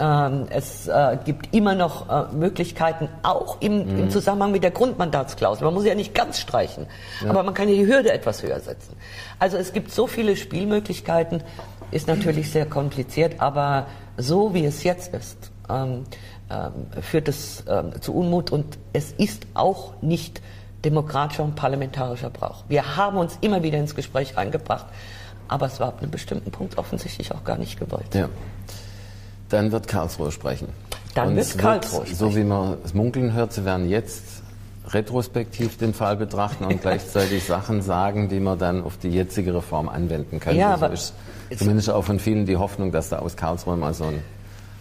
[0.00, 3.98] Ähm, es äh, gibt immer noch äh, Möglichkeiten, auch im, mhm.
[3.98, 5.64] im, Zusammenhang mit der Grundmandatsklausel.
[5.64, 6.86] Man muss ja nicht ganz streichen,
[7.22, 7.30] ja.
[7.30, 8.94] aber man kann ja die Hürde etwas höher setzen.
[9.40, 11.42] Also es gibt so viele Spielmöglichkeiten,
[11.90, 16.04] ist natürlich sehr kompliziert, aber so wie es jetzt ist, ähm,
[16.50, 20.40] ähm, führt es ähm, zu Unmut und es ist auch nicht
[20.84, 22.64] demokratischer und parlamentarischer Brauch.
[22.68, 24.86] Wir haben uns immer wieder ins Gespräch eingebracht,
[25.48, 28.14] aber es war ab einem bestimmten Punkt offensichtlich auch gar nicht gewollt.
[28.14, 28.28] Ja.
[29.48, 30.68] Dann wird Karlsruhe sprechen.
[31.14, 32.16] Dann wird Karlsruhe sprechen.
[32.16, 34.24] So wie man es munkeln hört, Sie werden jetzt
[34.88, 39.88] retrospektiv den Fall betrachten und gleichzeitig Sachen sagen, die man dann auf die jetzige Reform
[39.88, 40.56] anwenden kann.
[40.56, 41.14] Ja, also aber ist
[41.56, 44.22] zumindest auch von vielen die Hoffnung, dass da aus Karlsruhe mal so ein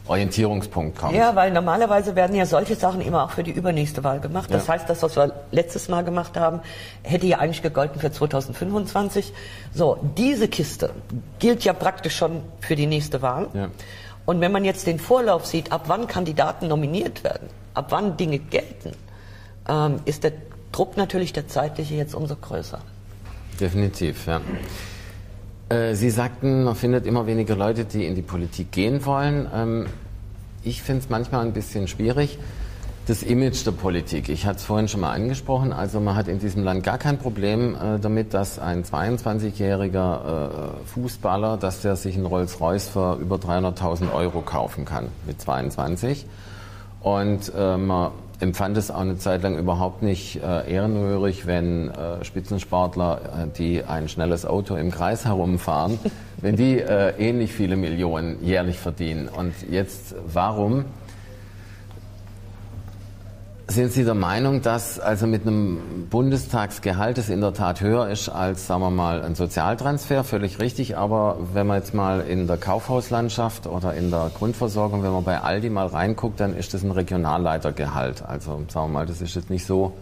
[0.08, 1.13] Orientierungspunkt kommt.
[1.13, 4.49] Ja, weil normalerweise werden ja solche Sachen immer auch für die übernächste Wahl gemacht.
[4.51, 4.73] Das ja.
[4.73, 6.62] heißt, das, was wir letztes Mal gemacht haben,
[7.03, 9.34] hätte ja eigentlich gegolten für 2025.
[9.73, 10.91] So, diese Kiste
[11.39, 13.47] gilt ja praktisch schon für die nächste Wahl.
[13.53, 13.67] Ja.
[14.27, 18.39] Und wenn man jetzt den Vorlauf sieht, ab wann Kandidaten nominiert werden, ab wann Dinge
[18.39, 18.91] gelten,
[19.69, 20.33] ähm, ist der
[20.73, 22.81] Druck natürlich der zeitliche jetzt umso größer.
[23.57, 24.41] Definitiv, ja.
[25.69, 29.47] Äh, Sie sagten, man findet immer weniger Leute, die in die Politik gehen wollen.
[29.53, 29.85] Ähm,
[30.61, 32.37] ich finde es manchmal ein bisschen schwierig.
[33.07, 34.27] Das Image der Politik.
[34.27, 35.71] Ich hatte es vorhin schon mal angesprochen.
[35.71, 40.87] Also man hat in diesem Land gar kein Problem äh, damit, dass ein 22-jähriger äh,
[40.87, 46.25] Fußballer, dass der sich einen Rolls-Royce für über 300.000 Euro kaufen kann mit 22.
[47.01, 53.21] Und man empfand es auch eine Zeit lang überhaupt nicht äh, ehrenrührig, wenn äh, Spitzensportler,
[53.21, 55.99] äh, die ein schnelles Auto im Kreis herumfahren,
[56.41, 59.27] wenn die äh, ähnlich viele Millionen jährlich verdienen.
[59.27, 60.85] Und jetzt, warum
[63.69, 68.30] sind Sie der Meinung, dass also mit einem Bundestagsgehalt, das in der Tat höher ist
[68.30, 72.58] als, sagen wir mal, ein Sozialtransfer, völlig richtig, aber wenn man jetzt mal in der
[72.58, 76.91] Kaufhauslandschaft oder in der Grundversorgung, wenn man bei Aldi mal reinguckt, dann ist das ein
[76.91, 78.23] Regionalleitergehalt.
[78.25, 79.93] Also sagen wir mal, das ist jetzt nicht so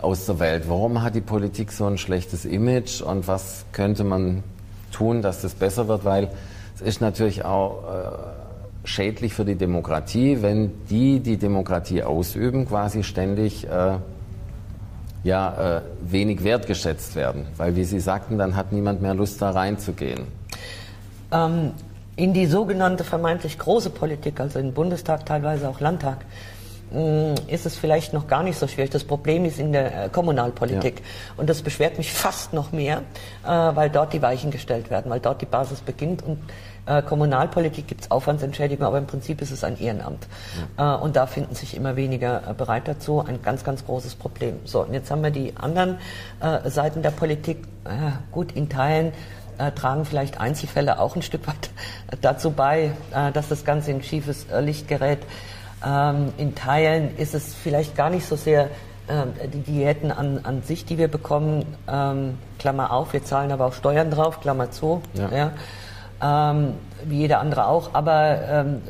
[0.00, 0.64] aus der Welt.
[0.68, 4.42] Warum hat die Politik so ein schlechtes Image und was könnte man
[4.92, 6.06] tun, dass das besser wird?
[6.06, 6.30] Weil
[6.74, 7.84] es ist natürlich auch...
[7.84, 8.47] Äh,
[8.88, 13.98] schädlich für die Demokratie, wenn die, die Demokratie ausüben, quasi ständig äh,
[15.24, 17.46] ja, äh, wenig wertgeschätzt werden.
[17.56, 20.22] Weil, wie Sie sagten, dann hat niemand mehr Lust, da reinzugehen.
[21.30, 21.72] Ähm,
[22.16, 26.24] in die sogenannte vermeintlich große Politik, also in Bundestag, teilweise auch Landtag,
[26.90, 28.90] mm, ist es vielleicht noch gar nicht so schwierig.
[28.90, 31.00] Das Problem ist in der äh, Kommunalpolitik.
[31.00, 31.04] Ja.
[31.36, 33.02] Und das beschwert mich fast noch mehr,
[33.44, 36.38] äh, weil dort die Weichen gestellt werden, weil dort die Basis beginnt und
[36.88, 40.26] äh, Kommunalpolitik gibt es Aufwandsentschädigung, aber im Prinzip ist es ein Ehrenamt.
[40.78, 40.96] Ja.
[40.96, 43.20] Äh, und da finden sich immer weniger äh, bereit dazu.
[43.20, 44.58] Ein ganz, ganz großes Problem.
[44.64, 45.98] So, und jetzt haben wir die anderen
[46.40, 47.58] äh, Seiten der Politik.
[48.32, 49.12] gut, in Teilen
[49.58, 51.70] äh, tragen vielleicht Einzelfälle auch ein Stück weit
[52.22, 55.20] dazu bei, äh, dass das Ganze in schiefes Licht gerät.
[55.84, 58.70] Ähm, in Teilen ist es vielleicht gar nicht so sehr
[59.54, 63.72] die Diäten an, an sich, die wir bekommen, ähm, Klammer auf, wir zahlen aber auch
[63.72, 65.00] Steuern drauf, Klammer zu.
[65.14, 65.30] Ja.
[65.34, 65.52] ja
[66.22, 67.94] ähm, wie jeder andere auch.
[67.94, 68.82] Aber ähm,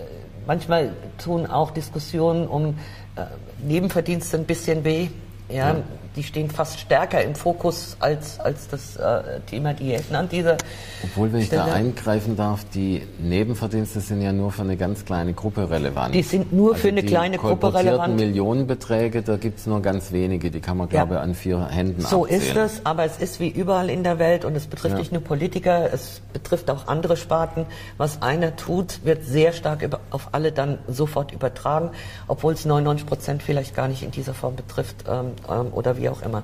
[0.46, 0.90] manchmal
[1.22, 2.78] tun auch Diskussionen um
[3.16, 3.24] äh,
[3.62, 5.08] Nebenverdienste ein bisschen weh.
[5.48, 5.76] Ja, ja,
[6.18, 10.56] die stehen fast stärker im Fokus als, als das äh, Thema Diäten an dieser
[11.04, 11.62] Obwohl, wenn Stelle.
[11.62, 16.12] ich da eingreifen darf, die Nebenverdienste sind ja nur für eine ganz kleine Gruppe relevant.
[16.12, 18.16] Die sind nur also für eine kleine Gruppe relevant.
[18.16, 22.00] Millionenbeträge, da gibt es nur ganz wenige, die kann man, glaube ich, an vier Händen
[22.00, 22.42] So abzählen.
[22.42, 24.98] ist es, aber es ist wie überall in der Welt und es betrifft ja.
[24.98, 27.64] nicht nur Politiker, es betrifft auch andere Sparten.
[27.96, 31.90] Was einer tut, wird sehr stark über, auf alle dann sofort übertragen,
[32.26, 36.07] obwohl es 99 Prozent vielleicht gar nicht in dieser Form betrifft ähm, ähm, oder wie
[36.08, 36.42] auch immer.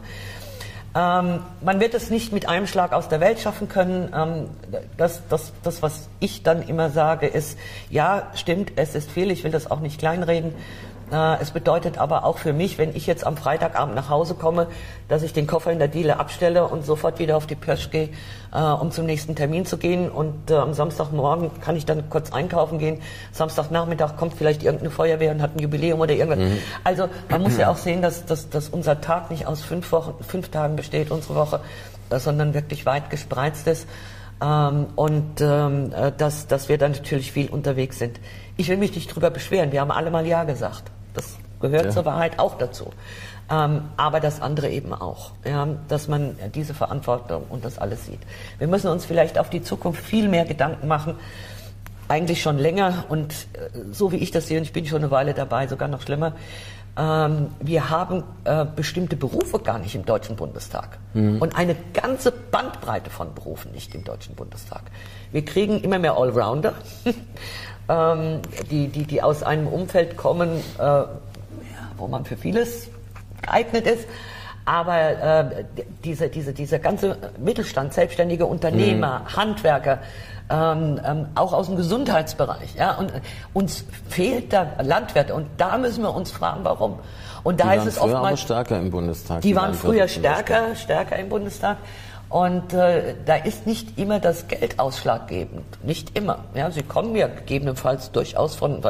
[0.97, 4.13] Ähm, man wird es nicht mit einem Schlag aus der Welt schaffen können.
[4.15, 4.49] Ähm,
[4.97, 7.59] das, das, das, was ich dann immer sage, ist,
[7.91, 10.55] ja, stimmt, es ist viel, ich will das auch nicht kleinreden.
[11.13, 14.69] Äh, es bedeutet aber auch für mich, wenn ich jetzt am Freitagabend nach Hause komme,
[15.09, 18.09] dass ich den Koffer in der Diele abstelle und sofort wieder auf die Pirsch gehe,
[18.53, 20.11] äh, um zum nächsten Termin zu gehen.
[20.11, 23.01] Und äh, am Samstagmorgen kann ich dann kurz einkaufen gehen.
[23.33, 26.39] Samstagnachmittag kommt vielleicht irgendeine Feuerwehr und hat ein Jubiläum oder irgendwas.
[26.39, 26.59] Mhm.
[26.85, 30.15] Also man muss ja auch sehen, dass, dass, dass unser Tag nicht aus fünf, Wochen,
[30.25, 31.61] fünf Tagen besteht, unsere Woche,
[32.11, 33.87] sondern wirklich weit gespreizt ist.
[34.43, 38.19] Ähm, und ähm, dass, dass wir dann natürlich viel unterwegs sind.
[38.57, 39.73] Ich will mich nicht drüber beschweren.
[39.73, 40.85] Wir haben alle mal Ja gesagt.
[41.15, 41.91] Das gehört ja.
[41.91, 42.91] zur Wahrheit auch dazu.
[43.51, 48.21] Ähm, aber das andere eben auch, ja, dass man diese Verantwortung und das alles sieht.
[48.59, 51.17] Wir müssen uns vielleicht auf die Zukunft viel mehr Gedanken machen,
[52.09, 55.11] eigentlich schon länger und äh, so wie ich das sehe, und ich bin schon eine
[55.11, 56.33] Weile dabei, sogar noch schlimmer,
[56.97, 61.43] ähm, wir haben äh, bestimmte Berufe gar nicht im Deutschen Bundestag mhm.
[61.43, 64.83] und eine ganze Bandbreite von Berufen nicht im Deutschen Bundestag.
[65.33, 66.75] Wir kriegen immer mehr Allrounder,
[67.89, 71.03] ähm, die, die, die aus einem Umfeld kommen, äh,
[71.97, 72.89] wo man für vieles
[73.43, 74.07] geeignet ist.
[74.67, 75.65] Aber äh,
[76.03, 79.37] diese, diese, dieser ganze Mittelstand, selbstständige Unternehmer, mhm.
[79.37, 79.99] Handwerker,
[80.51, 82.75] ähm, ähm, auch aus dem Gesundheitsbereich.
[82.75, 82.95] Ja?
[82.97, 83.13] Und
[83.53, 86.99] uns fehlt da Landwirte und da müssen wir uns fragen, warum.
[87.43, 89.43] Und da die ist es oftmals stärker im Bundestag.
[89.43, 91.77] Die, die waren früher stärker, stärker im Bundestag.
[92.35, 95.63] Und äh, da ist nicht immer das Geld ausschlaggebend.
[95.85, 96.41] Nicht immer.
[96.53, 98.83] Ja, sie kommen ja gegebenenfalls durchaus von.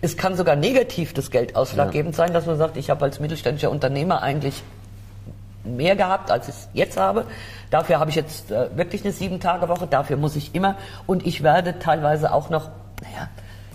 [0.00, 2.24] Es kann sogar negativ das Geld ausschlaggebend ja.
[2.24, 4.62] sein, dass man sagt, ich habe als mittelständischer Unternehmer eigentlich
[5.62, 7.26] mehr gehabt, als ich jetzt habe.
[7.68, 9.88] Dafür habe ich jetzt äh, wirklich eine Sieben-Tage-Woche.
[9.88, 10.76] Dafür muss ich immer.
[11.06, 12.70] Und ich werde teilweise auch noch,
[13.02, 13.28] naja,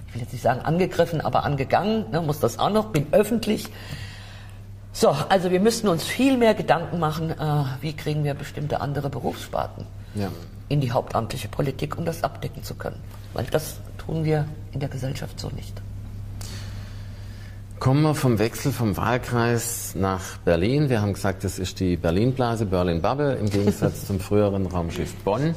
[0.08, 2.06] ich will jetzt nicht sagen angegriffen, aber angegangen.
[2.10, 2.86] Ne, muss das auch noch.
[2.86, 3.70] Bin öffentlich.
[4.94, 9.10] So, also wir müssten uns viel mehr Gedanken machen, äh, wie kriegen wir bestimmte andere
[9.10, 10.30] Berufssparten ja.
[10.68, 12.98] in die hauptamtliche Politik, um das abdecken zu können.
[13.34, 15.82] Weil das tun wir in der Gesellschaft so nicht.
[17.80, 20.90] Kommen wir vom Wechsel vom Wahlkreis nach Berlin.
[20.90, 25.56] Wir haben gesagt, das ist die Berlin-Blase, Berlin-Bubble, im Gegensatz zum früheren Raumschiff Bonn.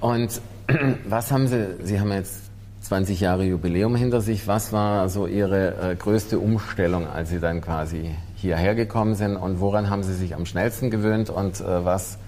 [0.00, 0.40] Und
[1.08, 2.40] was haben Sie, Sie haben jetzt
[2.80, 4.48] 20 Jahre Jubiläum hinter sich.
[4.48, 9.60] Was war so Ihre äh, größte Umstellung, als Sie dann quasi hierher gekommen sind und
[9.60, 12.18] woran haben Sie sich am schnellsten gewöhnt und äh, was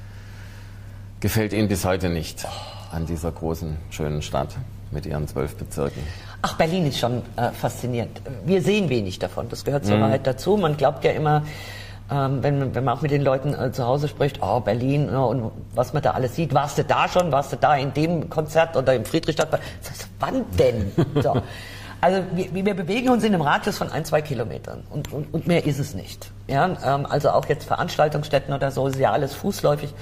[1.21, 2.47] gefällt Ihnen bis heute nicht
[2.91, 4.57] an dieser großen, schönen Stadt
[4.91, 6.03] mit ihren zwölf Bezirken?
[6.41, 8.21] Ach, Berlin ist schon äh, faszinierend.
[8.47, 9.49] Wir sehen wenig davon.
[9.49, 10.03] Das gehört zur mhm.
[10.03, 10.57] Wahrheit dazu.
[10.57, 11.43] Man glaubt ja immer,
[12.11, 15.19] ähm, wenn, wenn man auch mit den Leuten äh, zu Hause spricht, oh, Berlin ja,
[15.19, 16.55] und was man da alles sieht.
[16.55, 17.31] Warst du da schon?
[17.33, 19.63] Warst du da in dem Konzert oder im Friedrichstadtpark?
[20.21, 20.93] Wann denn?
[21.23, 21.43] So.
[22.01, 25.47] Also wir, wir bewegen uns in einem Radius von ein, zwei Kilometern und, und, und
[25.47, 26.31] mehr ist es nicht.
[26.47, 29.93] Ja, ähm, also auch jetzt Veranstaltungsstätten oder so ist ja alles fußläufig.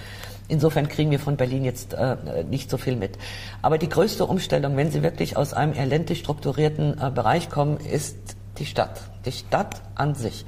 [0.49, 2.17] Insofern kriegen wir von Berlin jetzt äh,
[2.49, 3.19] nicht so viel mit.
[3.63, 7.79] Aber die größte Umstellung, wenn Sie wirklich aus einem eher ländlich strukturierten äh, Bereich kommen,
[7.79, 8.17] ist
[8.59, 9.01] die Stadt.
[9.25, 10.45] Die Stadt an sich.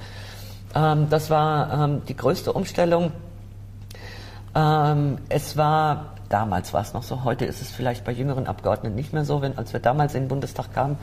[0.75, 3.11] Ähm, das war ähm, die größte Umstellung.
[4.55, 8.95] Ähm, es war damals war es noch so, heute ist es vielleicht bei jüngeren Abgeordneten
[8.95, 10.99] nicht mehr so, wenn als wir damals in den Bundestag kamen,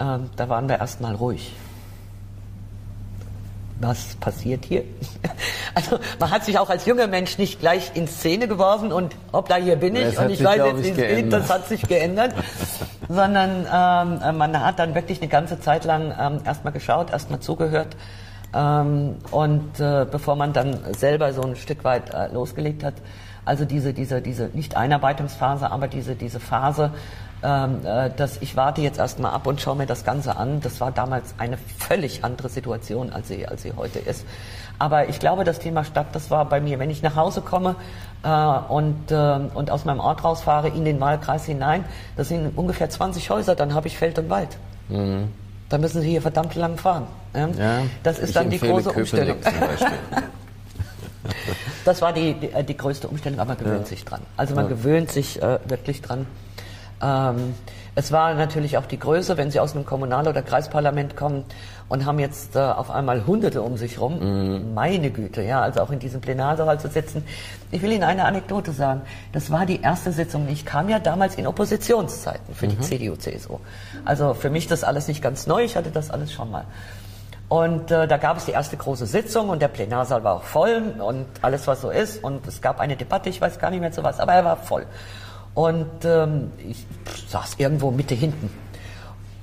[0.00, 1.52] ähm, da waren wir erstmal ruhig.
[3.80, 4.84] Was passiert hier?
[5.72, 9.54] Also man hat sich auch als junger Mensch nicht gleich in Szene geworfen und hoppla,
[9.54, 12.34] hier bin ich und ich weiß jetzt, wie es geht, das hat sich geändert.
[13.08, 17.96] Sondern ähm, man hat dann wirklich eine ganze Zeit lang ähm, erstmal geschaut, erstmal zugehört.
[18.52, 22.94] Ähm, und äh, bevor man dann selber so ein Stück weit äh, losgelegt hat,
[23.44, 26.90] also diese, diese, diese nicht Einarbeitungsphase, aber diese, diese Phase,
[27.42, 30.60] ähm, äh, dass ich warte jetzt erstmal ab und schaue mir das Ganze an.
[30.60, 34.24] Das war damals eine völlig andere Situation, als sie, als sie heute ist.
[34.78, 37.76] Aber ich glaube, das Thema Stadt, das war bei mir, wenn ich nach Hause komme
[38.22, 41.84] äh, und, äh, und aus meinem Ort rausfahre in den Wahlkreis hinein,
[42.16, 44.56] das sind ungefähr 20 Häuser, dann habe ich Feld und Wald.
[44.88, 45.28] Mhm.
[45.68, 47.06] Da müssen Sie hier verdammt lang fahren.
[47.34, 47.48] Ja?
[47.48, 49.36] Ja, das ist dann die große Umstellung.
[51.84, 53.86] das war die, die, die, größte Umstellung, aber man gewöhnt ja.
[53.86, 54.22] sich dran.
[54.36, 56.26] Also man gewöhnt sich äh, wirklich dran.
[57.02, 57.54] Ähm,
[57.94, 61.44] es war natürlich auch die Größe, wenn Sie aus einem Kommunal- oder Kreisparlament kommen
[61.88, 64.20] und haben jetzt äh, auf einmal Hunderte um sich rum.
[64.20, 64.74] Mhm.
[64.74, 67.24] Meine Güte, ja, also auch in diesem Plenarsaal zu sitzen.
[67.70, 69.02] Ich will Ihnen eine Anekdote sagen.
[69.32, 70.48] Das war die erste Sitzung.
[70.48, 72.82] Ich kam ja damals in Oppositionszeiten für die mhm.
[72.82, 73.58] CDU, CSU.
[74.04, 75.64] Also für mich das alles nicht ganz neu.
[75.64, 76.64] Ich hatte das alles schon mal.
[77.48, 80.94] Und äh, da gab es die erste große Sitzung und der Plenarsaal war auch voll
[81.00, 82.22] und alles, was so ist.
[82.22, 84.56] Und es gab eine Debatte, ich weiß gar nicht mehr zu was, aber er war
[84.56, 84.86] voll.
[85.54, 86.86] Und ähm, ich
[87.28, 88.50] saß irgendwo Mitte hinten.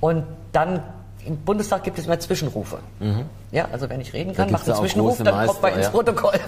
[0.00, 0.82] Und dann
[1.24, 2.78] im Bundestag gibt es immer Zwischenrufe.
[3.00, 3.26] Mhm.
[3.50, 5.90] Ja, also wenn ich reden kann, macht einen Zwischenruf, dann kommt man ins ja.
[5.90, 6.40] Protokoll.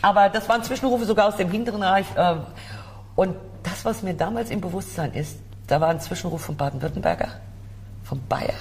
[0.00, 2.06] Aber das waren Zwischenrufe sogar aus dem hinteren Reich.
[2.16, 2.36] Äh,
[3.16, 7.28] und das, was mir damals im Bewusstsein ist, da war ein Zwischenruf vom Baden-Württemberger,
[8.04, 8.54] vom Bayer,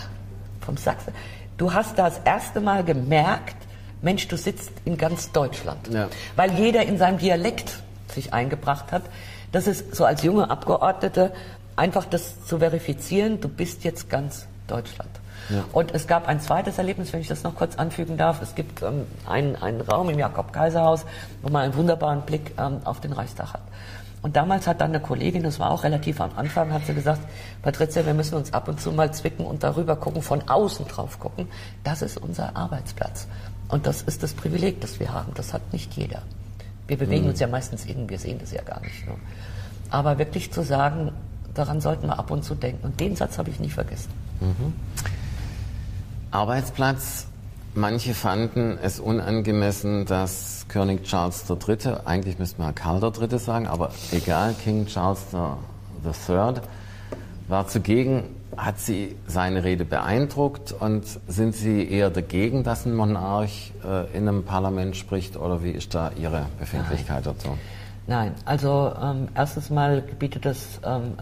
[0.62, 1.14] vom Sachsen.
[1.58, 3.56] Du hast das erste Mal gemerkt,
[4.02, 5.88] Mensch, du sitzt in ganz Deutschland.
[5.90, 6.08] Ja.
[6.36, 7.82] Weil jeder in seinem Dialekt
[8.14, 9.04] sich eingebracht hat
[9.52, 11.32] das ist so als junge Abgeordnete
[11.76, 15.10] einfach das zu verifizieren, du bist jetzt ganz Deutschland.
[15.50, 15.64] Ja.
[15.72, 18.42] Und es gab ein zweites Erlebnis, wenn ich das noch kurz anfügen darf.
[18.42, 21.06] Es gibt ähm, einen, einen Raum im Jakob-Kaiser-Haus,
[21.42, 23.62] wo man einen wunderbaren Blick ähm, auf den Reichstag hat.
[24.22, 27.22] Und damals hat dann eine Kollegin, das war auch relativ am Anfang, hat sie gesagt,
[27.62, 31.20] Patricia, wir müssen uns ab und zu mal zwicken und darüber gucken, von außen drauf
[31.20, 31.48] gucken.
[31.84, 33.28] Das ist unser Arbeitsplatz.
[33.70, 35.32] Und das ist das Privileg, das wir haben.
[35.36, 36.24] Das hat nicht jeder.
[36.88, 37.32] Wir bewegen mhm.
[37.32, 39.06] uns ja meistens innen, wir sehen das ja gar nicht.
[39.06, 39.14] Ne?
[39.90, 41.12] Aber wirklich zu sagen,
[41.54, 42.86] daran sollten wir ab und zu denken.
[42.86, 44.10] Und den Satz habe ich nie vergessen.
[44.40, 44.74] Mhm.
[46.32, 47.28] Arbeitsplatz.
[47.74, 53.38] Manche fanden es unangemessen, dass König Charles III., eigentlich müsste man Karl III.
[53.38, 56.54] sagen, aber egal, King Charles III.
[57.48, 58.24] war zugegen.
[58.58, 64.28] Hat Sie seine Rede beeindruckt und sind Sie eher dagegen, dass ein Monarch äh, in
[64.28, 67.36] einem Parlament spricht oder wie ist da Ihre Befindlichkeit Nein.
[67.38, 67.58] dazu?
[68.08, 71.14] Nein, also ähm, erstens mal gebietet das ähm,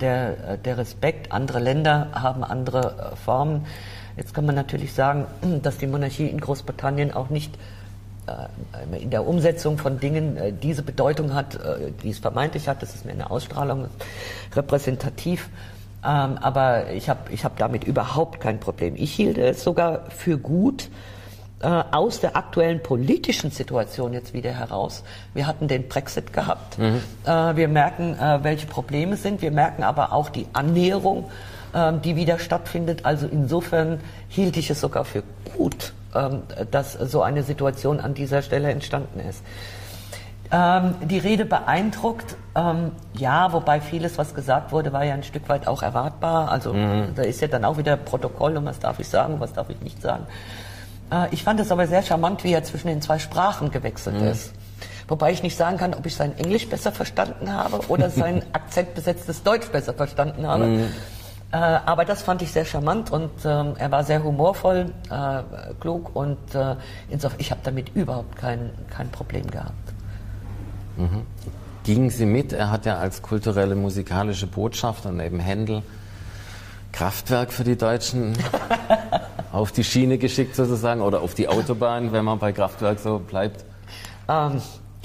[0.00, 1.32] der, der Respekt.
[1.32, 3.66] Andere Länder haben andere äh, Formen.
[4.16, 5.26] Jetzt kann man natürlich sagen,
[5.62, 7.54] dass die Monarchie in Großbritannien auch nicht
[8.26, 11.58] äh, in der Umsetzung von Dingen äh, diese Bedeutung hat,
[12.02, 12.82] die es vermeintlich hat.
[12.82, 13.88] Das ist mehr eine Ausstrahlung,
[14.54, 15.48] repräsentativ.
[16.04, 18.94] Ähm, aber ich habe ich hab damit überhaupt kein Problem.
[18.96, 20.90] Ich hielt es sogar für gut,
[21.62, 25.04] aus der aktuellen politischen Situation jetzt wieder heraus.
[25.34, 26.78] Wir hatten den Brexit gehabt.
[26.78, 27.02] Mhm.
[27.26, 29.42] wir merken, welche Probleme sind.
[29.42, 31.26] Wir merken aber auch die Annäherung
[31.72, 33.04] ähm, die wieder stattfindet.
[33.04, 35.22] Also insofern hielt ich es sogar für
[35.56, 36.42] gut, ähm,
[36.72, 39.44] dass so eine Situation an dieser Stelle entstanden ist.
[40.52, 45.48] Ähm, die Rede beeindruckt, ähm, ja, wobei vieles, was gesagt wurde, war ja ein Stück
[45.48, 46.50] weit auch erwartbar.
[46.50, 47.14] Also mhm.
[47.14, 49.80] da ist ja dann auch wieder Protokoll und was darf ich sagen, was darf ich
[49.80, 50.26] nicht sagen.
[51.12, 54.28] Äh, ich fand es aber sehr charmant, wie er zwischen den zwei Sprachen gewechselt mhm.
[54.28, 54.52] ist.
[55.06, 59.44] Wobei ich nicht sagen kann, ob ich sein Englisch besser verstanden habe oder sein akzentbesetztes
[59.44, 60.66] Deutsch besser verstanden habe.
[60.66, 60.88] Mhm.
[61.52, 65.42] Äh, aber das fand ich sehr charmant und ähm, er war sehr humorvoll, äh,
[65.80, 66.76] klug und äh,
[67.08, 69.89] insofern, ich habe damit überhaupt kein, kein Problem gehabt.
[71.00, 71.22] Mhm.
[71.84, 72.52] Gingen Sie mit?
[72.52, 75.82] Er hat ja als kulturelle musikalische Botschafter neben Händel
[76.92, 78.36] Kraftwerk für die Deutschen
[79.52, 83.64] auf die Schiene geschickt sozusagen oder auf die Autobahn, wenn man bei Kraftwerk so bleibt?
[84.28, 84.60] Ähm,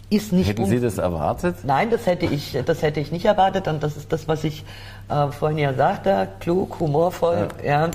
[0.09, 1.57] ist nicht Hätten Sie das erwartet?
[1.63, 4.63] Nein, das hätte ich, das hätte ich nicht erwartet und das ist das, was ich
[5.09, 7.87] äh, vorhin ja sagte, klug, humorvoll, ja.
[7.87, 7.91] ja.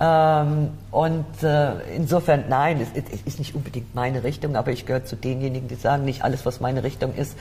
[0.00, 5.04] Ähm, und äh, insofern, nein, es, es, ist nicht unbedingt meine Richtung, aber ich gehöre
[5.04, 7.36] zu denjenigen, die sagen, nicht alles, was meine Richtung ist,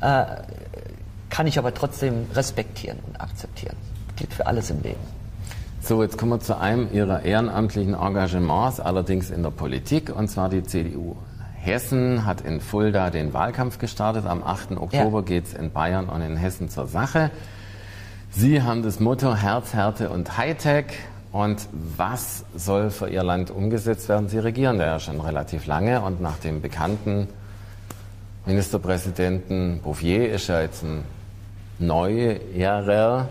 [0.00, 0.24] äh,
[1.28, 3.76] kann ich aber trotzdem respektieren und akzeptieren.
[4.16, 4.98] Gilt für alles im Leben.
[5.80, 10.48] So, jetzt kommen wir zu einem Ihrer ehrenamtlichen Engagements, allerdings in der Politik, und zwar
[10.48, 11.16] die CDU.
[11.54, 14.26] Hessen hat in Fulda den Wahlkampf gestartet.
[14.26, 14.72] Am 8.
[14.72, 15.24] Oktober ja.
[15.24, 17.30] geht es in Bayern und in Hessen zur Sache.
[18.30, 20.86] Sie haben das Motto Herz, Härte und Hightech.
[21.32, 24.28] Und was soll für Ihr Land umgesetzt werden?
[24.28, 27.28] Sie regieren ja schon relativ lange und nach dem bekannten
[28.46, 31.04] Ministerpräsidenten Bouffier ist ja jetzt ein
[31.78, 33.28] neuerer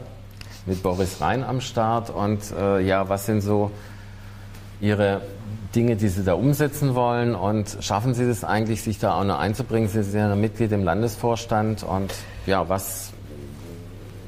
[0.65, 2.09] mit Boris Rhein am Start.
[2.09, 3.71] Und äh, ja, was sind so
[4.79, 5.21] Ihre
[5.75, 7.35] Dinge, die Sie da umsetzen wollen?
[7.35, 9.89] Und schaffen Sie das eigentlich, sich da auch noch einzubringen?
[9.89, 11.83] Sie sind ja Mitglied im Landesvorstand.
[11.83, 12.13] Und
[12.45, 13.11] ja, was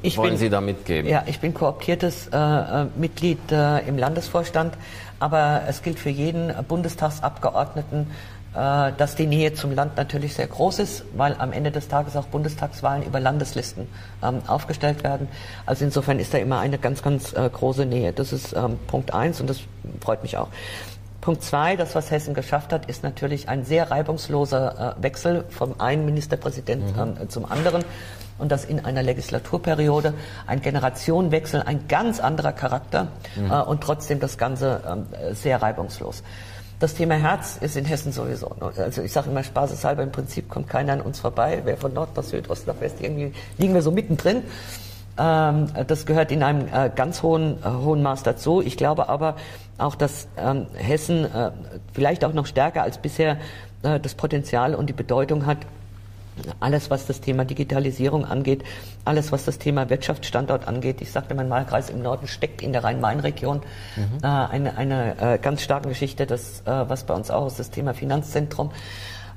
[0.02, 1.10] ich wollen bin, Sie da mitgeben?
[1.10, 4.76] Ja, ich bin kooptiertes äh, äh, Mitglied äh, im Landesvorstand,
[5.20, 8.08] aber es gilt für jeden Bundestagsabgeordneten,
[8.54, 12.16] äh, dass die Nähe zum Land natürlich sehr groß ist, weil am Ende des Tages
[12.18, 13.88] auch Bundestagswahlen über Landeslisten
[14.22, 15.30] ähm, aufgestellt werden.
[15.66, 18.12] Also insofern ist da immer eine ganz, ganz äh, große Nähe.
[18.12, 19.62] Das ist ähm, Punkt eins und das
[20.02, 20.50] freut mich auch.
[21.22, 25.80] Punkt zwei, das, was Hessen geschafft hat, ist natürlich ein sehr reibungsloser äh, Wechsel vom
[25.80, 27.30] einen Ministerpräsidenten mhm.
[27.30, 27.86] zum anderen
[28.40, 30.16] und das in einer Legislaturperiode.
[30.48, 33.52] Ein Generationenwechsel, ein ganz anderer Charakter mhm.
[33.52, 36.24] äh, und trotzdem das Ganze äh, sehr reibungslos.
[36.80, 38.56] Das Thema Herz ist in Hessen sowieso.
[38.76, 41.62] Also ich sage immer spaßeshalber, im Prinzip kommt keiner an uns vorbei.
[41.64, 44.42] Wer von Nord nach Süd, Ost nach West, irgendwie liegen wir so mittendrin.
[45.20, 48.62] Ähm, das gehört in einem äh, ganz hohen, hohen Maß dazu.
[48.62, 49.36] Ich glaube aber
[49.82, 51.52] auch, dass ähm, Hessen äh,
[51.94, 53.38] vielleicht auch noch stärker als bisher
[53.84, 55.58] äh, das Potenzial und die Bedeutung hat,
[56.60, 58.64] alles, was das Thema Digitalisierung angeht,
[59.06, 61.02] alles, was das Thema Wirtschaftsstandort angeht.
[61.02, 63.62] Ich sagte, mein Wahlkreis im Norden steckt in der Rhein-Main-Region.
[63.96, 64.04] Mhm.
[64.24, 67.70] Äh, eine, eine äh, ganz starke Geschichte, das, äh, was bei uns auch ist, das
[67.70, 68.72] Thema Finanzzentrum.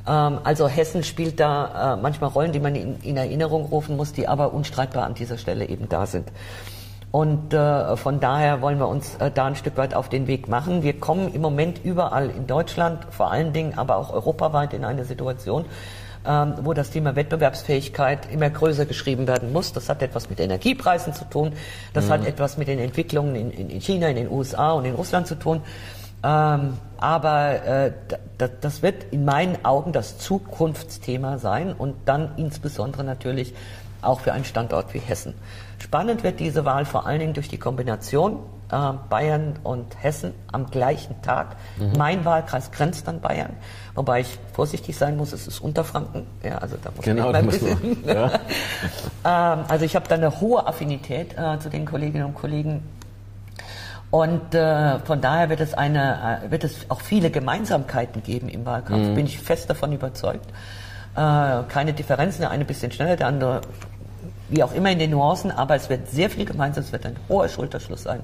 [0.06, 4.12] Ähm, also Hessen spielt da äh, manchmal Rollen, die man in, in, Erinnerung rufen muss,
[4.12, 6.28] die aber unstreitbar an dieser Stelle eben da sind.
[7.14, 10.48] Und äh, von daher wollen wir uns äh, da ein Stück weit auf den Weg
[10.48, 10.82] machen.
[10.82, 15.04] Wir kommen im Moment überall in Deutschland, vor allen Dingen aber auch europaweit in eine
[15.04, 15.64] Situation,
[16.26, 19.72] ähm, wo das Thema Wettbewerbsfähigkeit immer größer geschrieben werden muss.
[19.72, 21.52] Das hat etwas mit Energiepreisen zu tun,
[21.92, 22.10] das mhm.
[22.10, 25.36] hat etwas mit den Entwicklungen in, in, China, in den USA und in Russland zu
[25.36, 25.60] tun.
[26.24, 27.92] Ähm, aber äh,
[28.60, 33.54] das wird in meinen Augen das Zukunftsthema sein und dann insbesondere natürlich
[34.02, 35.34] auch für einen Standort wie Hessen.
[35.84, 38.38] Spannend wird diese Wahl vor allen Dingen durch die Kombination
[38.72, 38.76] äh,
[39.10, 41.56] Bayern und Hessen am gleichen Tag.
[41.76, 41.92] Mhm.
[41.98, 43.50] Mein Wahlkreis grenzt an Bayern,
[43.94, 46.26] wobei ich vorsichtig sein muss, es ist Unterfranken.
[46.42, 47.98] Ja, also da muss genau, man ein bisschen.
[48.02, 48.30] Man, ja.
[49.26, 52.82] ähm, also ich habe da eine hohe Affinität äh, zu den Kolleginnen und Kollegen
[54.10, 58.64] und äh, von daher wird es, eine, äh, wird es auch viele Gemeinsamkeiten geben im
[58.64, 59.14] Wahlkampf, mhm.
[59.16, 60.46] bin ich fest davon überzeugt.
[61.16, 63.60] Äh, keine Differenzen, der eine ein bisschen schneller, der andere
[64.54, 67.16] wie auch immer in den Nuancen, aber es wird sehr viel gemeinsam, es wird ein
[67.28, 68.20] hoher Schulterschluss sein.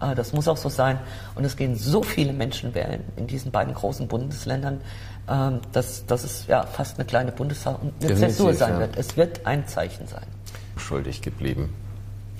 [0.00, 0.98] Äh, das muss auch so sein.
[1.34, 4.80] Und es gehen so viele Menschen wählen in diesen beiden großen Bundesländern,
[5.28, 8.80] äh, dass, dass es ja fast eine kleine Bundeshaus und eine Zäsur sein ja.
[8.80, 8.96] wird.
[8.96, 10.26] Es wird ein Zeichen sein.
[10.76, 11.74] Schuldig geblieben.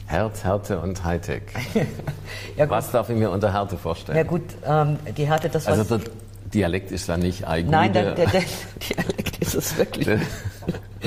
[0.07, 1.43] Herz, Härte und Hightech.
[2.57, 4.16] ja, was darf ich mir unter Härte vorstellen?
[4.16, 5.78] Ja gut, ähm, die Härte, das was...
[5.78, 5.99] Also
[6.55, 7.70] Dialekt ist da nicht eigentlich.
[7.70, 8.42] Nein, der, der, der,
[8.88, 10.26] Dialekt ist es wirklich nicht.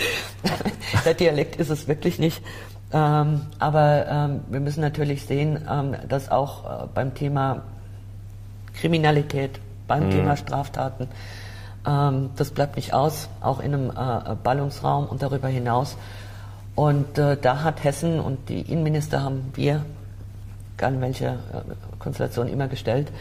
[1.06, 2.42] der Dialekt ist es wirklich nicht.
[2.94, 7.64] Ähm, aber ähm, wir müssen natürlich sehen, ähm, dass auch äh, beim Thema
[8.74, 10.12] Kriminalität, beim mhm.
[10.12, 11.08] Thema Straftaten,
[11.88, 15.96] ähm, das bleibt nicht aus, auch in einem äh, Ballungsraum und darüber hinaus
[16.76, 19.86] und äh, da hat Hessen und die Innenminister haben wir,
[20.78, 23.12] egal in welche äh, Konstellation immer gestellt,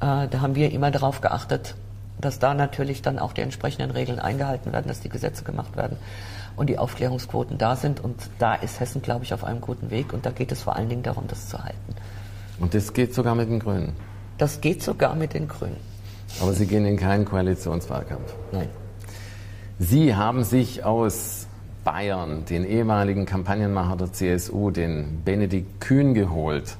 [0.00, 1.74] äh, da haben wir immer darauf geachtet,
[2.20, 5.96] dass da natürlich dann auch die entsprechenden Regeln eingehalten werden, dass die Gesetze gemacht werden
[6.56, 8.00] und die Aufklärungsquoten da sind.
[8.00, 10.12] Und da ist Hessen, glaube ich, auf einem guten Weg.
[10.12, 11.94] Und da geht es vor allen Dingen darum, das zu halten.
[12.58, 13.92] Und das geht sogar mit den Grünen?
[14.36, 15.76] Das geht sogar mit den Grünen.
[16.40, 18.34] Aber Sie gehen in keinen Koalitionswahlkampf?
[18.52, 18.68] Nein.
[19.78, 21.46] Sie haben sich aus
[21.84, 26.76] Bayern den ehemaligen Kampagnenmacher der CSU, den Benedikt Kühn, geholt.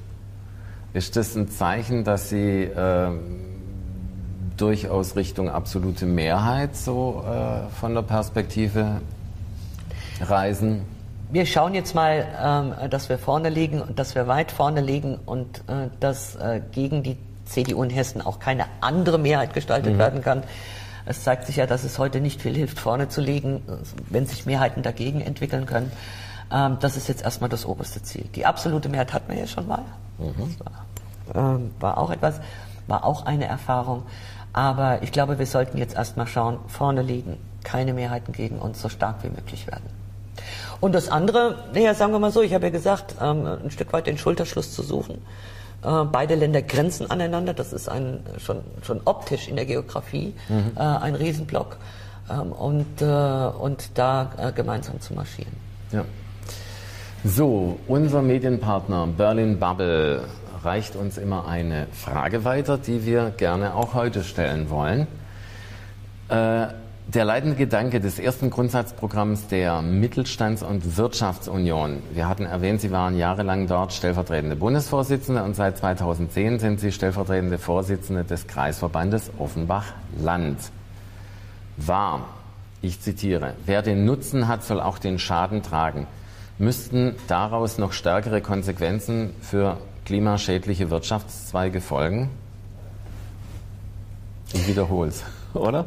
[0.93, 3.09] Ist das ein Zeichen, dass Sie äh,
[4.57, 9.01] durchaus Richtung absolute Mehrheit so äh, von der Perspektive
[10.21, 10.81] reisen?
[11.31, 15.19] Wir schauen jetzt mal, ähm, dass wir vorne liegen und dass wir weit vorne liegen
[15.27, 19.99] und äh, dass äh, gegen die CDU in Hessen auch keine andere Mehrheit gestaltet mhm.
[19.99, 20.43] werden kann.
[21.05, 23.61] Es zeigt sich ja, dass es heute nicht viel hilft, vorne zu liegen,
[24.09, 25.91] wenn sich Mehrheiten dagegen entwickeln können.
[26.51, 28.25] Ähm, das ist jetzt erstmal das oberste Ziel.
[28.33, 29.83] Die absolute Mehrheit hatten wir ja schon mal.
[30.19, 30.55] Mhm.
[30.57, 32.39] Das war, ähm, war auch etwas,
[32.87, 34.03] war auch eine Erfahrung.
[34.53, 38.89] Aber ich glaube, wir sollten jetzt erstmal schauen, vorne liegen, keine Mehrheiten gegen uns, so
[38.89, 39.89] stark wie möglich werden.
[40.81, 43.91] Und das andere, naja, sagen wir mal so, ich habe ja gesagt, ähm, ein Stück
[43.93, 45.21] weit den Schulterschluss zu suchen.
[45.83, 47.53] Äh, beide Länder grenzen aneinander.
[47.53, 50.71] Das ist ein, schon, schon optisch in der Geografie mhm.
[50.75, 51.77] äh, ein Riesenblock.
[52.29, 55.53] Ähm, und, äh, und da äh, gemeinsam zu marschieren.
[55.91, 56.05] Ja.
[57.25, 60.23] So, unser Medienpartner Berlin Bubble
[60.63, 65.05] reicht uns immer eine Frage weiter, die wir gerne auch heute stellen wollen.
[66.29, 66.67] Äh,
[67.07, 72.01] der leitende Gedanke des ersten Grundsatzprogramms der Mittelstands- und Wirtschaftsunion.
[72.13, 77.57] Wir hatten erwähnt, Sie waren jahrelang dort stellvertretende Bundesvorsitzende und seit 2010 sind Sie stellvertretende
[77.57, 80.59] Vorsitzende des Kreisverbandes Offenbach-Land.
[81.75, 82.29] War,
[82.81, 86.07] ich zitiere, wer den Nutzen hat, soll auch den Schaden tragen.
[86.61, 92.29] Müssten daraus noch stärkere Konsequenzen für klimaschädliche Wirtschaftszweige folgen?
[94.51, 95.85] Ich wiederhole es oder?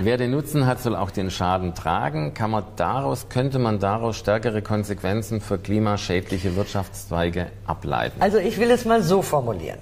[0.00, 2.34] Wer den Nutzen hat, soll auch den Schaden tragen.
[2.34, 8.20] Kann man daraus, könnte man daraus stärkere Konsequenzen für klimaschädliche Wirtschaftszweige ableiten?
[8.20, 9.78] Also ich will es mal so formulieren.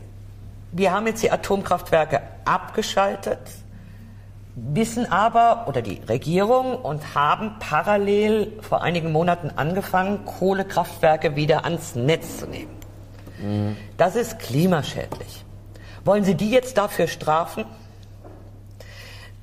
[0.72, 3.38] Wir haben jetzt die Atomkraftwerke abgeschaltet,
[4.54, 11.94] wissen aber, oder die Regierung, und haben parallel vor einigen Monaten angefangen, Kohlekraftwerke wieder ans
[11.94, 12.70] Netz zu nehmen.
[13.40, 13.76] Mhm.
[13.96, 15.44] Das ist klimaschädlich.
[16.04, 17.64] Wollen Sie die jetzt dafür strafen?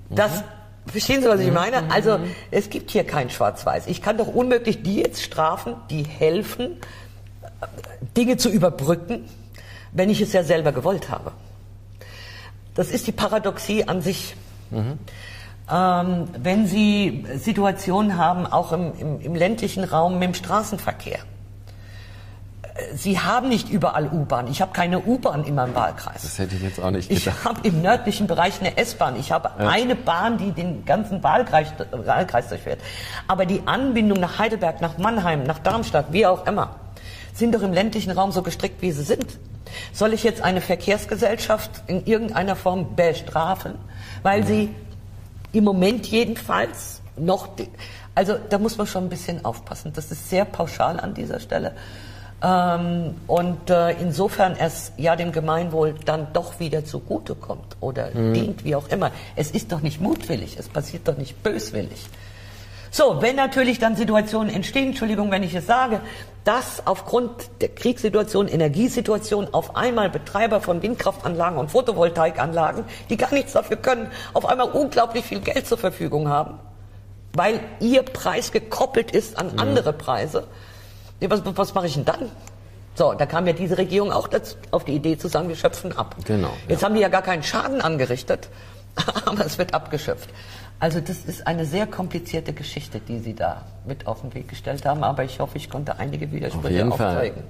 [0.09, 0.43] Das,
[0.87, 1.83] verstehen Sie, was ich meine?
[1.83, 1.91] Mhm.
[1.91, 2.19] Also,
[2.51, 3.87] es gibt hier kein Schwarz-Weiß.
[3.87, 6.77] Ich kann doch unmöglich die jetzt strafen, die helfen,
[8.15, 9.27] Dinge zu überbrücken,
[9.91, 11.31] wenn ich es ja selber gewollt habe.
[12.75, 14.35] Das ist die Paradoxie an sich.
[14.71, 14.99] Mhm.
[15.71, 21.19] Ähm, wenn Sie Situationen haben, auch im, im, im ländlichen Raum mit dem Straßenverkehr,
[22.93, 24.47] Sie haben nicht überall U-Bahn.
[24.47, 26.21] Ich habe keine U-Bahn in meinem Wahlkreis.
[26.21, 27.25] Das hätte ich jetzt auch nicht gedacht.
[27.27, 29.15] Ich habe im nördlichen Bereich eine S-Bahn.
[29.17, 29.67] Ich habe ja.
[29.67, 32.79] eine Bahn, die den ganzen Wahlkreis, Wahlkreis durchfährt.
[33.27, 36.75] Aber die Anbindung nach Heidelberg, nach Mannheim, nach Darmstadt, wie auch immer,
[37.33, 39.39] sind doch im ländlichen Raum so gestrickt, wie sie sind.
[39.93, 43.75] Soll ich jetzt eine Verkehrsgesellschaft in irgendeiner Form bestrafen,
[44.23, 44.69] weil sie
[45.51, 47.49] im Moment jedenfalls noch,
[48.15, 49.91] also da muss man schon ein bisschen aufpassen.
[49.93, 51.73] Das ist sehr pauschal an dieser Stelle.
[52.41, 58.33] Ähm, und äh, insofern es ja dem Gemeinwohl dann doch wieder zugutekommt oder mhm.
[58.33, 59.11] dient, wie auch immer.
[59.35, 62.05] Es ist doch nicht mutwillig, es passiert doch nicht böswillig.
[62.91, 66.01] So, wenn natürlich dann Situationen entstehen, Entschuldigung, wenn ich es sage,
[66.43, 67.31] dass aufgrund
[67.61, 74.09] der Kriegssituation, Energiesituation auf einmal Betreiber von Windkraftanlagen und Photovoltaikanlagen, die gar nichts dafür können,
[74.33, 76.59] auf einmal unglaublich viel Geld zur Verfügung haben,
[77.33, 79.59] weil ihr Preis gekoppelt ist an mhm.
[79.59, 80.47] andere Preise,
[81.21, 82.31] was, was mache ich denn dann?
[82.95, 85.95] So, da kam ja diese Regierung auch dazu, auf die Idee zu sagen, wir schöpfen
[85.95, 86.15] ab.
[86.25, 86.51] Genau.
[86.67, 86.87] Jetzt ja.
[86.87, 88.49] haben die ja gar keinen Schaden angerichtet,
[89.25, 90.29] aber es wird abgeschöpft.
[90.79, 94.85] Also das ist eine sehr komplizierte Geschichte, die Sie da mit auf den Weg gestellt
[94.85, 97.35] haben, aber ich hoffe, ich konnte einige Widersprüche aufzeigen.
[97.35, 97.43] Fall.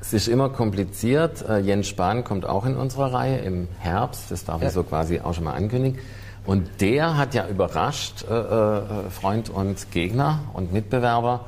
[0.00, 1.48] Es ist immer kompliziert.
[1.48, 4.68] Äh, Jens Spahn kommt auch in unserer Reihe im Herbst, das darf ja.
[4.68, 6.00] ich so quasi auch schon mal ankündigen.
[6.44, 11.46] Und der hat ja überrascht, äh, äh, Freund und Gegner und Mitbewerber,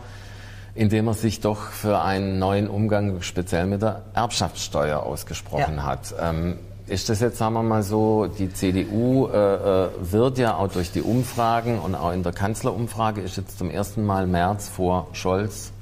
[0.74, 5.84] indem er sich doch für einen neuen Umgang speziell mit der Erbschaftssteuer ausgesprochen ja.
[5.84, 6.14] hat.
[6.18, 6.58] Ähm,
[6.89, 10.93] ist das jetzt, sagen wir mal so, die CDU äh, äh, wird ja auch durch
[10.93, 15.72] die Umfragen und auch in der Kanzlerumfrage ist jetzt zum ersten Mal März vor Scholz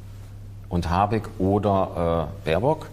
[0.71, 2.89] und Habeck oder äh, Baerbock.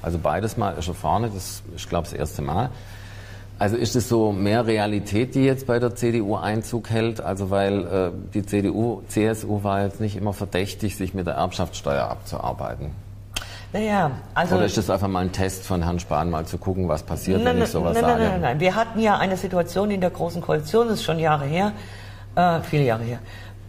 [0.00, 2.70] Also beides Mal ist er vorne, das ist, glaube ich, das erste Mal.
[3.58, 7.20] Also ist es so mehr Realität, die jetzt bei der CDU Einzug hält?
[7.20, 12.04] Also weil äh, die CDU, CSU war jetzt nicht immer verdächtig, sich mit der Erbschaftssteuer
[12.04, 13.09] abzuarbeiten.
[13.72, 14.56] Naja, also.
[14.56, 17.42] Oder ist das einfach mal ein Test von Herrn Spahn, mal zu gucken, was passiert,
[17.42, 18.22] nein, wenn ich sowas nein, sage?
[18.22, 18.60] Nein, nein, nein.
[18.60, 21.72] Wir hatten ja eine Situation in der Großen Koalition, das ist schon Jahre her,
[22.34, 23.18] äh, viele Jahre her,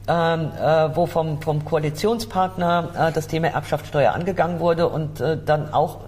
[0.07, 5.71] ähm, äh, wo vom, vom Koalitionspartner äh, das Thema Erbschaftssteuer angegangen wurde und äh, dann
[5.71, 5.99] auch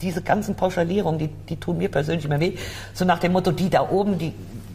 [0.00, 2.54] diese ganzen Pauschalierungen, die, die tun mir persönlich immer weh.
[2.94, 4.32] So nach dem Motto, die da oben, die,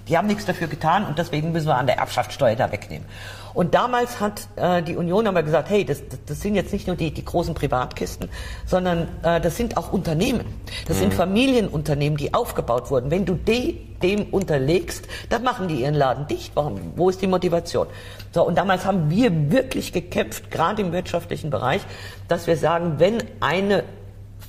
[0.08, 3.08] die haben nichts dafür getan und deswegen müssen wir an der Erbschaftssteuer da wegnehmen.
[3.54, 6.88] Und damals hat äh, die Union aber gesagt, hey, das, das, das sind jetzt nicht
[6.88, 8.30] nur die, die großen Privatkisten,
[8.66, 10.46] sondern äh, das sind auch Unternehmen.
[10.88, 11.02] Das mhm.
[11.02, 13.12] sind Familienunternehmen, die aufgebaut wurden.
[13.12, 16.56] Wenn du de, dem unterlegst, dann machen die ihren Laden dicht.
[16.56, 16.80] Warum?
[16.96, 17.88] Wo ist die Motivation?
[18.32, 21.82] So, und damals haben wir wirklich gekämpft, gerade im wirtschaftlichen Bereich,
[22.28, 23.84] dass wir sagen, wenn eine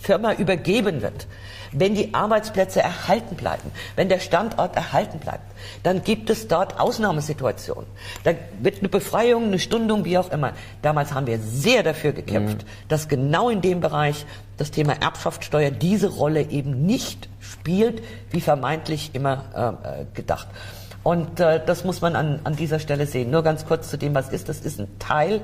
[0.01, 1.27] Firma übergeben wird,
[1.75, 5.45] wenn die Arbeitsplätze erhalten bleiben, wenn der Standort erhalten bleibt,
[5.83, 7.87] dann gibt es dort Ausnahmesituationen.
[8.23, 10.53] Da wird eine Befreiung, eine Stundung, wie auch immer.
[10.83, 12.89] Damals haben wir sehr dafür gekämpft, mhm.
[12.89, 14.25] dass genau in dem Bereich
[14.57, 20.49] das Thema Erbschaftssteuer diese Rolle eben nicht spielt, wie vermeintlich immer äh, äh gedacht.
[21.03, 23.31] Und äh, das muss man an, an dieser Stelle sehen.
[23.31, 24.49] Nur ganz kurz zu dem, was ist.
[24.49, 25.43] Das ist ein Teil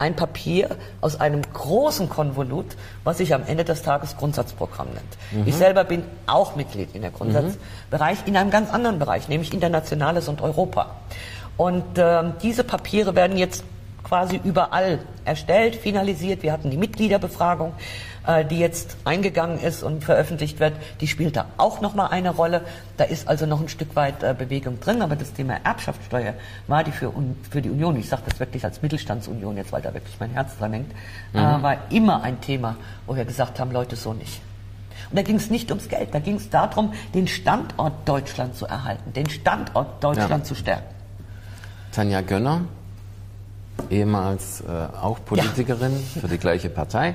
[0.00, 2.66] ein Papier aus einem großen Konvolut,
[3.04, 5.42] was sich am Ende des Tages Grundsatzprogramm nennt.
[5.42, 5.46] Mhm.
[5.46, 8.28] Ich selber bin auch Mitglied in der Grundsatzbereich, mhm.
[8.28, 10.96] in einem ganz anderen Bereich, nämlich Internationales und Europa.
[11.58, 13.62] Und äh, diese Papiere werden jetzt
[14.02, 16.42] quasi überall erstellt, finalisiert.
[16.42, 17.72] Wir hatten die Mitgliederbefragung.
[18.26, 22.30] Äh, die jetzt eingegangen ist und veröffentlicht wird, die spielt da auch noch mal eine
[22.30, 22.60] Rolle.
[22.98, 26.34] Da ist also noch ein Stück weit äh, Bewegung drin, aber das Thema Erbschaftssteuer
[26.66, 27.12] war die für,
[27.50, 30.58] für die Union, ich sage das wirklich als Mittelstandsunion jetzt, weil da wirklich mein Herz
[30.58, 30.92] dran hängt,
[31.32, 31.62] äh, mhm.
[31.62, 32.76] war immer ein Thema,
[33.06, 34.42] wo wir gesagt haben, Leute, so nicht.
[35.08, 38.66] Und da ging es nicht ums Geld, da ging es darum, den Standort Deutschland zu
[38.66, 40.44] erhalten, den Standort Deutschland ja.
[40.44, 40.94] zu stärken.
[41.90, 42.66] Tanja Gönner,
[43.90, 44.64] ehemals äh,
[45.00, 46.20] auch Politikerin ja.
[46.20, 47.14] für die gleiche Partei.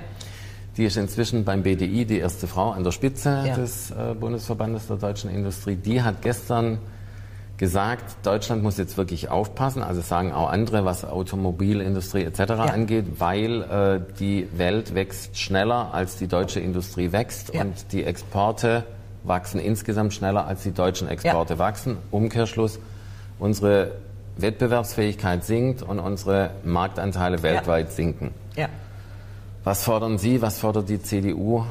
[0.78, 3.56] Die ist inzwischen beim BDI die erste Frau an der Spitze ja.
[3.56, 5.76] des äh, Bundesverbandes der deutschen Industrie.
[5.76, 6.80] Die hat gestern
[7.58, 12.40] gesagt, Deutschland muss jetzt wirklich aufpassen, also sagen auch andere, was Automobilindustrie etc.
[12.40, 12.56] Ja.
[12.66, 17.62] angeht, weil äh, die Welt wächst schneller, als die deutsche Industrie wächst ja.
[17.62, 18.84] und die Exporte
[19.24, 21.60] wachsen insgesamt schneller, als die deutschen Exporte ja.
[21.60, 21.98] wachsen.
[22.12, 22.80] Umkehrschluss,
[23.40, 23.94] unsere
[24.38, 28.34] Wettbewerbsfähigkeit sinkt und unsere Marktanteile weltweit sinken.
[28.56, 28.68] Ja.
[29.64, 31.66] Was fordern Sie, was fordert die CDU?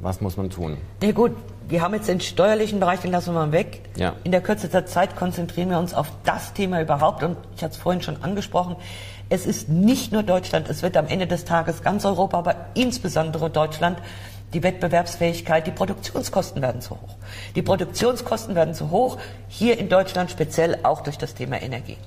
[0.00, 0.76] Was muss man tun?
[1.02, 1.32] Ja gut,
[1.68, 3.80] wir haben jetzt den steuerlichen Bereich, den lassen wir mal weg.
[3.96, 4.14] Ja.
[4.24, 7.22] In der Kürze der Zeit konzentrieren wir uns auf das Thema überhaupt.
[7.22, 8.76] Und ich hatte es vorhin schon angesprochen.
[9.28, 13.50] Es ist nicht nur Deutschland, es wird am Ende des Tages ganz Europa, aber insbesondere
[13.50, 13.98] Deutschland
[14.52, 17.16] die Wettbewerbsfähigkeit, die Produktionskosten werden zu hoch.
[17.54, 19.18] Die Produktionskosten werden zu hoch,
[19.48, 21.98] hier in Deutschland speziell auch durch das Thema Energie.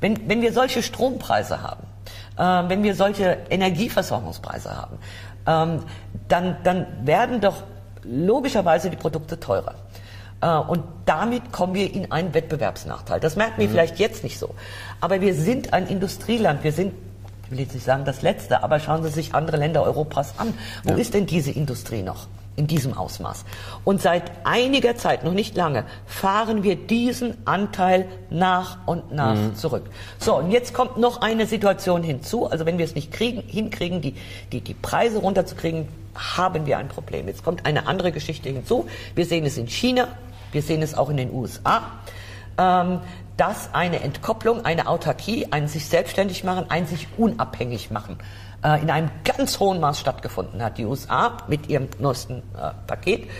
[0.00, 1.82] Wenn, wenn wir solche Strompreise haben,
[2.38, 4.98] äh, wenn wir solche Energieversorgungspreise haben,
[5.46, 5.84] ähm,
[6.28, 7.64] dann, dann werden doch
[8.02, 9.74] logischerweise die Produkte teurer.
[10.40, 13.20] Äh, und damit kommen wir in einen Wettbewerbsnachteil.
[13.20, 13.72] Das merken wir mhm.
[13.72, 14.54] vielleicht jetzt nicht so.
[15.00, 16.64] Aber wir sind ein Industrieland.
[16.64, 16.94] Wir sind,
[17.50, 20.54] ich will jetzt nicht sagen das Letzte, aber schauen Sie sich andere Länder Europas an.
[20.84, 20.96] Wo ja.
[20.98, 22.28] ist denn diese Industrie noch?
[22.56, 23.46] in diesem Ausmaß.
[23.84, 29.54] Und seit einiger Zeit, noch nicht lange, fahren wir diesen Anteil nach und nach mhm.
[29.54, 29.84] zurück.
[30.18, 32.46] So, und jetzt kommt noch eine Situation hinzu.
[32.46, 34.14] Also wenn wir es nicht kriegen, hinkriegen, die,
[34.52, 37.28] die, die Preise runterzukriegen, haben wir ein Problem.
[37.28, 38.86] Jetzt kommt eine andere Geschichte hinzu.
[39.14, 40.08] Wir sehen es in China,
[40.52, 41.82] wir sehen es auch in den USA.
[42.58, 43.00] Ähm,
[43.40, 48.18] dass eine Entkopplung, eine Autarkie, ein sich selbstständig machen, ein sich unabhängig machen
[48.62, 50.76] äh, in einem ganz hohen Maß stattgefunden hat.
[50.76, 53.30] Die USA mit ihrem neuesten äh, Paket.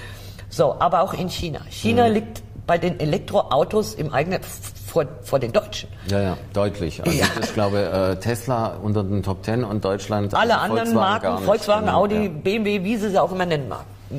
[0.49, 1.61] So, aber auch in China.
[1.69, 2.15] China mhm.
[2.15, 4.41] liegt bei den Elektroautos im eigenen
[4.87, 5.91] vor, vor den Deutschen.
[6.07, 7.05] Ja, ja, deutlich.
[7.05, 7.27] Also ja.
[7.39, 10.35] ich glaube, äh, Tesla unter den Top Ten und Deutschland.
[10.35, 12.31] Alle also anderen Volkswagen Marken, Volkswagen, Audi, ja.
[12.31, 13.71] BMW, wie sie sie auch immer nennen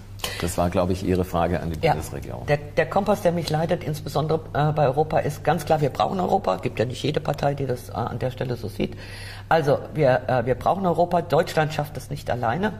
[0.40, 2.46] Das war, glaube ich, Ihre Frage an die ja, Bundesregierung.
[2.46, 6.20] Der, der, Kompass, der mich leitet, insbesondere äh, bei Europa, ist ganz klar, wir brauchen
[6.20, 6.56] Europa.
[6.56, 8.96] Es gibt ja nicht jede Partei, die das äh, an der Stelle so sieht.
[9.48, 11.22] Also, wir, äh, wir brauchen Europa.
[11.22, 12.72] Deutschland schafft das nicht alleine.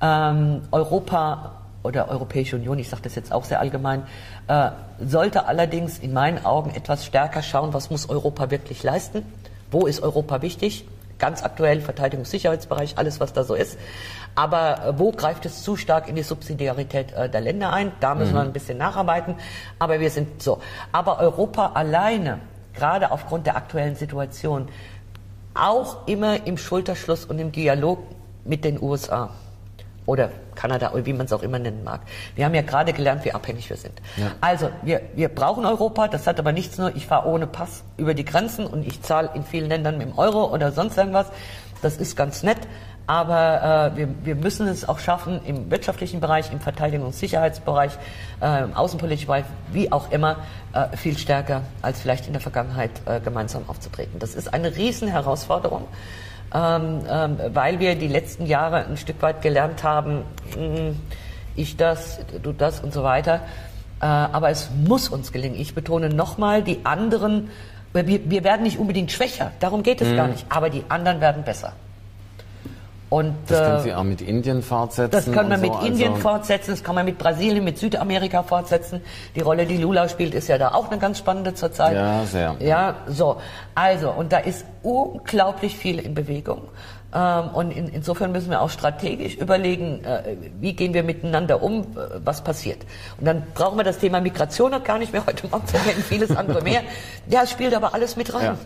[0.00, 4.02] Ähm, Europa oder Europäische Union, ich sage das jetzt auch sehr allgemein,
[4.48, 9.22] äh, sollte allerdings in meinen Augen etwas stärker schauen, was muss Europa wirklich leisten,
[9.70, 10.84] wo ist Europa wichtig,
[11.18, 13.78] ganz aktuell Verteidigungssicherheitsbereich, alles was da so ist.
[14.34, 17.92] Aber äh, wo greift es zu stark in die Subsidiarität äh, der Länder ein?
[18.00, 18.36] Da müssen mhm.
[18.36, 19.36] wir ein bisschen nacharbeiten.
[19.78, 20.60] Aber wir sind so.
[20.92, 22.40] Aber Europa alleine,
[22.74, 24.68] gerade aufgrund der aktuellen Situation,
[25.54, 28.00] auch immer im Schulterschluss und im Dialog
[28.44, 29.30] mit den USA
[30.06, 32.00] oder Kanada oder wie man es auch immer nennen mag.
[32.34, 34.00] Wir haben ja gerade gelernt, wie abhängig wir sind.
[34.16, 34.32] Ja.
[34.40, 38.14] Also wir, wir brauchen Europa, das hat aber nichts nur, ich fahre ohne Pass über
[38.14, 41.26] die Grenzen und ich zahle in vielen Ländern mit dem Euro oder sonst irgendwas.
[41.82, 42.58] Das ist ganz nett,
[43.06, 47.92] aber äh, wir, wir müssen es auch schaffen, im wirtschaftlichen Bereich, im Verteidigungs- und Sicherheitsbereich,
[48.40, 50.38] äh, im außenpolitischen Bereich, wie auch immer,
[50.72, 54.18] äh, viel stärker als vielleicht in der Vergangenheit äh, gemeinsam aufzutreten.
[54.18, 55.86] Das ist eine Riesenherausforderung,
[56.54, 60.22] ähm, ähm, weil wir die letzten Jahre ein Stück weit gelernt haben,
[60.54, 60.96] hm,
[61.56, 63.40] ich das, du das und so weiter.
[64.00, 65.58] Äh, aber es muss uns gelingen.
[65.58, 67.50] Ich betone nochmal, die anderen,
[67.92, 70.16] wir, wir werden nicht unbedingt schwächer, darum geht es mhm.
[70.16, 71.72] gar nicht, aber die anderen werden besser.
[73.08, 75.12] Und, das können Sie äh, auch mit Indien fortsetzen?
[75.12, 78.42] Das kann man so, mit Indien also fortsetzen, das kann man mit Brasilien, mit Südamerika
[78.42, 79.00] fortsetzen.
[79.36, 81.94] Die Rolle, die Lula spielt, ist ja da auch eine ganz spannende zurzeit.
[81.94, 82.56] Ja, sehr.
[82.58, 83.36] Ja, so.
[83.76, 86.62] Also, und da ist unglaublich viel in Bewegung.
[87.14, 91.82] Ähm, und in, insofern müssen wir auch strategisch überlegen, äh, wie gehen wir miteinander um,
[91.82, 91.84] äh,
[92.24, 92.78] was passiert.
[93.18, 96.02] Und dann brauchen wir das Thema Migration noch gar nicht mehr heute Morgen zu erwähnen,
[96.02, 96.82] vieles andere mehr.
[97.28, 98.44] Ja, es spielt aber alles mit rein.
[98.44, 98.56] Ja.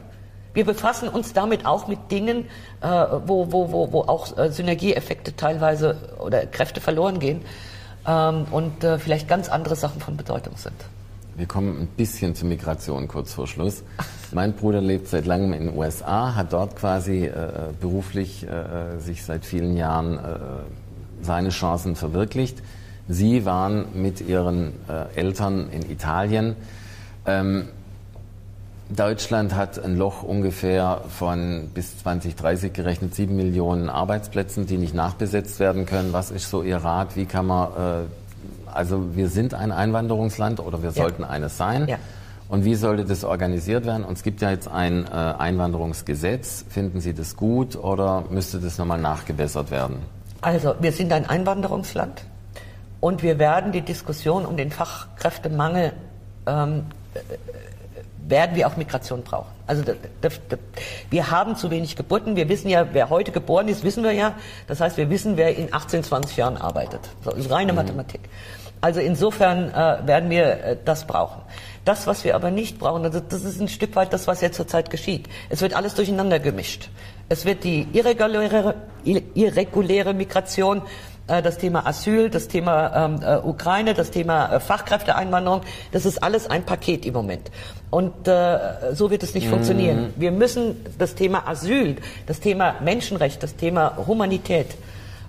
[0.53, 2.47] Wir befassen uns damit auch mit Dingen,
[2.81, 2.87] äh,
[3.27, 7.43] wo, wo, wo, wo auch äh, Synergieeffekte teilweise oder Kräfte verloren gehen
[8.07, 10.75] ähm, und äh, vielleicht ganz andere Sachen von Bedeutung sind.
[11.37, 13.83] Wir kommen ein bisschen zur Migration kurz vor Schluss.
[14.33, 19.25] Mein Bruder lebt seit langem in den USA, hat dort quasi äh, beruflich äh, sich
[19.25, 20.21] seit vielen Jahren äh,
[21.23, 22.59] seine Chancen verwirklicht.
[23.09, 24.73] Sie waren mit Ihren
[25.17, 26.55] Eltern in Italien.
[27.27, 27.69] Ähm,
[28.91, 35.61] Deutschland hat ein Loch ungefähr von bis 2030 gerechnet sieben Millionen Arbeitsplätzen, die nicht nachbesetzt
[35.61, 36.13] werden können.
[36.13, 37.15] Was ist so Ihr Rat?
[37.15, 41.29] Wie kann man, äh, also wir sind ein Einwanderungsland oder wir sollten ja.
[41.29, 41.87] eines sein.
[41.87, 41.99] Ja.
[42.49, 44.05] Und wie sollte das organisiert werden?
[44.05, 46.65] Und es gibt ja jetzt ein äh, Einwanderungsgesetz.
[46.69, 49.99] Finden Sie das gut oder müsste das nochmal nachgebessert werden?
[50.41, 52.25] Also wir sind ein Einwanderungsland
[52.99, 55.93] und wir werden die Diskussion um den Fachkräftemangel
[56.47, 56.87] ähm,
[58.31, 59.51] werden wir auch Migration brauchen.
[59.67, 60.57] Also da, da, da,
[61.11, 62.37] wir haben zu wenig Geburten.
[62.37, 64.35] Wir wissen ja, wer heute geboren ist, wissen wir ja.
[64.67, 67.01] Das heißt, wir wissen, wer in 18, 20 Jahren arbeitet.
[67.25, 67.77] Das ist reine mhm.
[67.79, 68.21] Mathematik.
[68.81, 71.43] Also insofern äh, werden wir äh, das brauchen.
[71.85, 74.57] Das, was wir aber nicht brauchen, also das ist ein Stück weit das, was jetzt
[74.57, 75.29] zurzeit geschieht.
[75.49, 76.89] Es wird alles durcheinander gemischt.
[77.29, 78.75] Es wird die irreguläre,
[79.35, 80.83] irreguläre Migration
[81.31, 85.63] äh, das Thema Asyl, das Thema ähm, äh, Ukraine, das Thema äh, Fachkräfteeinwanderung.
[85.93, 87.51] Das ist alles ein Paket im Moment.
[87.91, 89.51] Und äh, so wird es nicht mhm.
[89.51, 90.15] funktionieren.
[90.17, 94.77] Wir müssen das Thema Asyl, das Thema Menschenrecht, das Thema Humanität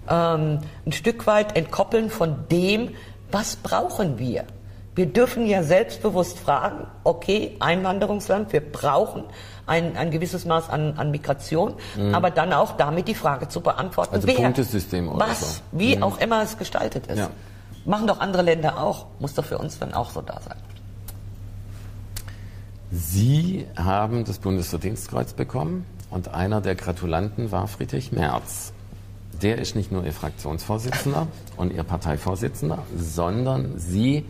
[0.09, 2.89] ähm, ein Stück weit entkoppeln von dem,
[3.31, 4.45] was brauchen wir.
[4.93, 9.23] Wir dürfen ja selbstbewusst fragen, okay, Einwanderungsland, wir brauchen
[9.65, 12.13] ein, ein gewisses Maß an, an Migration, mhm.
[12.13, 15.61] aber dann auch damit die Frage zu beantworten, also wer, Punktesystem oder was, so.
[15.71, 16.03] wie mhm.
[16.03, 17.19] auch immer es gestaltet ist.
[17.19, 17.29] Ja.
[17.85, 20.57] Machen doch andere Länder auch, muss doch für uns dann auch so da sein.
[22.91, 28.73] Sie haben das Bundesverdienstkreuz bekommen und einer der Gratulanten war Friedrich Merz.
[29.41, 34.25] Der ist nicht nur Ihr Fraktionsvorsitzender und Ihr Parteivorsitzender, sondern Sie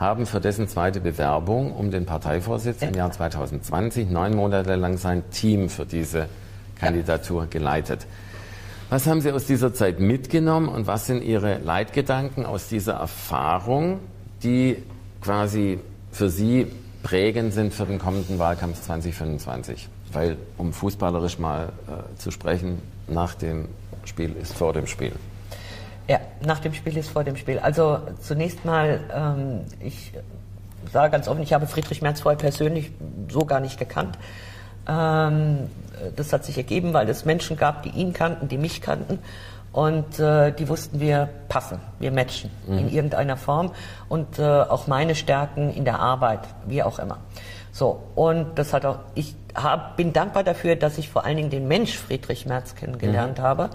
[0.00, 5.22] haben für dessen zweite Bewerbung um den Parteivorsitz im Jahr 2020 neun Monate lang sein
[5.30, 6.26] Team für diese
[6.78, 8.06] Kandidatur geleitet.
[8.88, 14.00] Was haben Sie aus dieser Zeit mitgenommen und was sind Ihre Leitgedanken aus dieser Erfahrung,
[14.42, 14.82] die
[15.20, 15.78] quasi
[16.10, 16.66] für Sie
[17.02, 19.86] prägend sind für den kommenden Wahlkampf 2025?
[20.12, 23.68] Weil, um fußballerisch mal äh, zu sprechen, nach dem
[24.06, 25.12] Spiel ist vor dem Spiel.
[26.10, 27.60] Ja, nach dem Spiel ist vor dem Spiel.
[27.60, 30.12] Also zunächst mal, ähm, ich
[30.92, 32.90] sage ganz offen, ich habe Friedrich Merz vorher persönlich
[33.28, 34.18] so gar nicht gekannt.
[34.88, 35.70] Ähm,
[36.16, 39.20] das hat sich ergeben, weil es Menschen gab, die ihn kannten, die mich kannten.
[39.70, 42.78] Und äh, die wussten, wir passen, wir matchen mhm.
[42.78, 43.70] in irgendeiner Form.
[44.08, 47.18] Und äh, auch meine Stärken in der Arbeit, wie auch immer.
[47.70, 51.50] So, und das hat auch, ich hab, bin dankbar dafür, dass ich vor allen Dingen
[51.50, 53.42] den Mensch Friedrich Merz kennengelernt mhm.
[53.42, 53.70] habe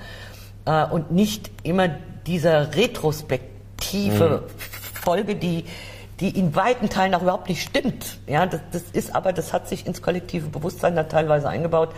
[0.65, 1.87] äh, und nicht immer
[2.27, 5.01] dieser retrospektive mhm.
[5.01, 5.65] Folge, die,
[6.19, 8.17] die in weiten Teilen auch überhaupt nicht stimmt.
[8.27, 11.93] Ja, das, das ist aber, das hat sich ins kollektive Bewusstsein da teilweise eingebaut.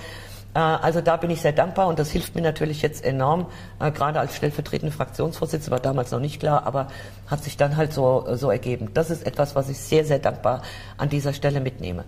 [0.54, 3.46] Äh, also da bin ich sehr dankbar und das hilft mir natürlich jetzt enorm,
[3.80, 6.88] äh, gerade als stellvertretende Fraktionsvorsitzende, war damals noch nicht klar, aber
[7.28, 8.90] hat sich dann halt so, so ergeben.
[8.94, 10.64] Das ist etwas, was ich sehr, sehr dankbar
[10.98, 12.04] an dieser Stelle mitnehme.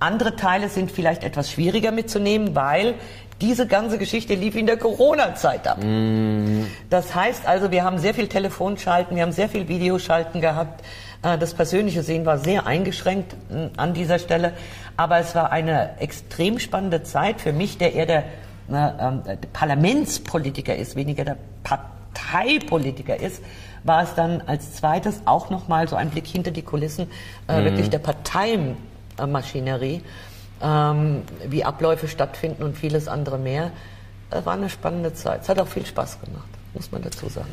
[0.00, 2.94] Andere Teile sind vielleicht etwas schwieriger mitzunehmen, weil
[3.40, 5.78] diese ganze Geschichte lief in der Corona-Zeit ab.
[5.82, 6.64] Mm.
[6.90, 10.84] Das heißt also, wir haben sehr viel Telefonschalten, wir haben sehr viel Videoschalten gehabt.
[11.22, 14.52] Äh, das persönliche Sehen war sehr eingeschränkt mm, an dieser Stelle.
[14.96, 18.24] Aber es war eine extrem spannende Zeit für mich, der eher der,
[18.70, 23.42] ähm, der Parlamentspolitiker ist, weniger der Parteipolitiker ist,
[23.84, 27.08] war es dann als zweites auch nochmal so ein Blick hinter die Kulissen
[27.48, 27.64] äh, mm.
[27.64, 30.02] wirklich der Parteimaschinerie
[30.62, 33.72] ähm, wie Abläufe stattfinden und vieles andere mehr.
[34.30, 35.42] Es war eine spannende Zeit.
[35.42, 37.52] Es hat auch viel Spaß gemacht, muss man dazu sagen.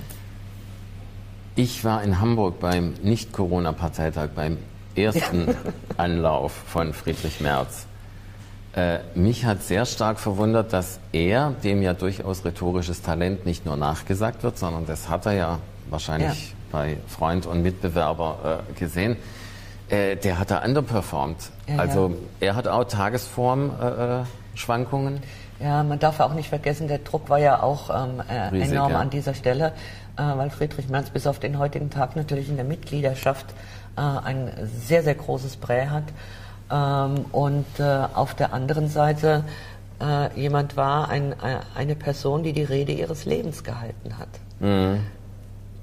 [1.56, 4.58] Ich war in Hamburg beim Nicht-Corona-Parteitag, beim
[4.96, 5.56] ersten ja.
[5.98, 7.86] Anlauf von Friedrich Merz.
[8.76, 13.76] Äh, mich hat sehr stark verwundert, dass er, dem ja durchaus rhetorisches Talent nicht nur
[13.76, 16.56] nachgesagt wird, sondern das hat er ja wahrscheinlich ja.
[16.72, 19.18] bei Freund und Mitbewerber äh, gesehen,
[19.90, 21.52] äh, der hat da underperformed.
[21.68, 22.48] Ja, also ja.
[22.48, 25.18] er hat auch Tagesformschwankungen.
[25.18, 28.72] Äh, ja, man darf auch nicht vergessen, der Druck war ja auch ähm, äh, Riesig,
[28.72, 29.00] enorm ja.
[29.00, 29.74] an dieser Stelle,
[30.18, 33.46] äh, weil Friedrich Merz bis auf den heutigen Tag natürlich in der Mitgliedschaft
[33.98, 34.52] äh, ein
[34.88, 36.04] sehr, sehr großes Brä hat.
[36.72, 39.44] Ähm, und äh, auf der anderen Seite
[40.34, 41.36] jemand war, ein,
[41.76, 44.30] eine Person, die die Rede ihres Lebens gehalten hat.
[44.62, 45.02] Mhm.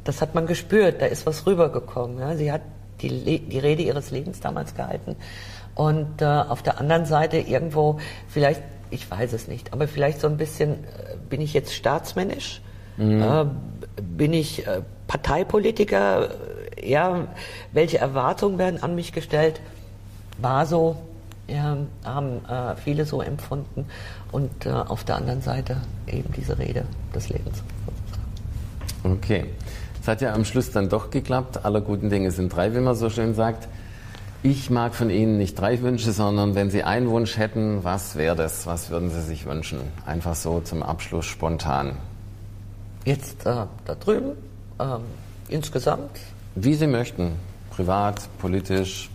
[0.05, 2.21] Das hat man gespürt, da ist was rübergekommen.
[2.21, 2.35] Ja?
[2.35, 2.63] Sie hat
[3.03, 5.17] die, die Rede ihres Lebens damals gehalten.
[5.75, 10.27] Und äh, auf der anderen Seite irgendwo, vielleicht, ich weiß es nicht, aber vielleicht so
[10.27, 12.63] ein bisschen, äh, bin ich jetzt staatsmännisch?
[12.97, 13.23] Mhm.
[13.23, 13.45] Äh,
[14.03, 16.31] bin ich äh, Parteipolitiker?
[16.83, 17.29] Ja,
[17.73, 19.61] welche Erwartungen werden an mich gestellt?
[20.39, 20.97] War so,
[21.47, 23.87] ja, haben äh, viele so empfunden.
[24.33, 25.77] Und äh, auf der anderen Seite
[26.07, 26.85] eben diese Rede
[27.15, 27.63] des Lebens.
[29.05, 29.45] Okay.
[30.07, 31.65] Es hat ja am Schluss dann doch geklappt.
[31.65, 33.67] Aller guten Dinge sind drei, wie man so schön sagt.
[34.45, 38.37] Ich mag von Ihnen nicht drei Wünsche, sondern wenn Sie einen Wunsch hätten, was wäre
[38.37, 38.69] das?
[38.69, 39.81] Was würden Sie sich wünschen?
[40.07, 41.97] Einfach so zum Abschluss spontan.
[43.05, 44.37] Jetzt äh, da drüben,
[44.79, 45.01] ähm,
[45.49, 46.21] insgesamt?
[46.55, 47.33] Wie Sie möchten.
[47.71, 49.11] Privat, politisch,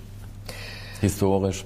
[0.99, 1.63] historisch.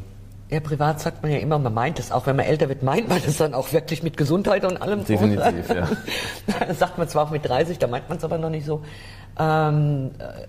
[0.49, 3.09] Ja, privat sagt man ja immer, man meint es auch, wenn man älter wird, meint
[3.09, 5.03] man es dann auch wirklich mit Gesundheit und allem.
[5.03, 5.87] Definitiv, ja.
[6.67, 8.83] das sagt man zwar auch mit 30, da meint man es aber noch nicht so.
[9.39, 10.45] Ähm, äh,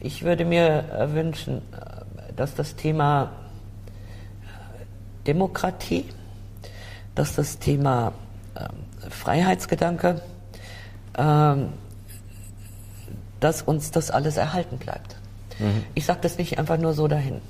[0.00, 3.32] ich würde mir äh, wünschen, äh, dass das Thema
[5.26, 6.06] Demokratie,
[7.14, 8.12] dass das Thema
[8.58, 10.22] ähm, Freiheitsgedanke,
[11.18, 11.74] ähm,
[13.40, 15.16] dass uns das alles erhalten bleibt.
[15.58, 15.84] Mhm.
[15.94, 17.40] Ich sage das nicht einfach nur so dahin.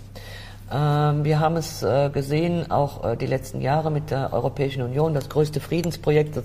[0.71, 5.15] Ähm, wir haben es äh, gesehen, auch äh, die letzten Jahre mit der Europäischen Union,
[5.15, 6.45] das größte Friedensprojekt, das,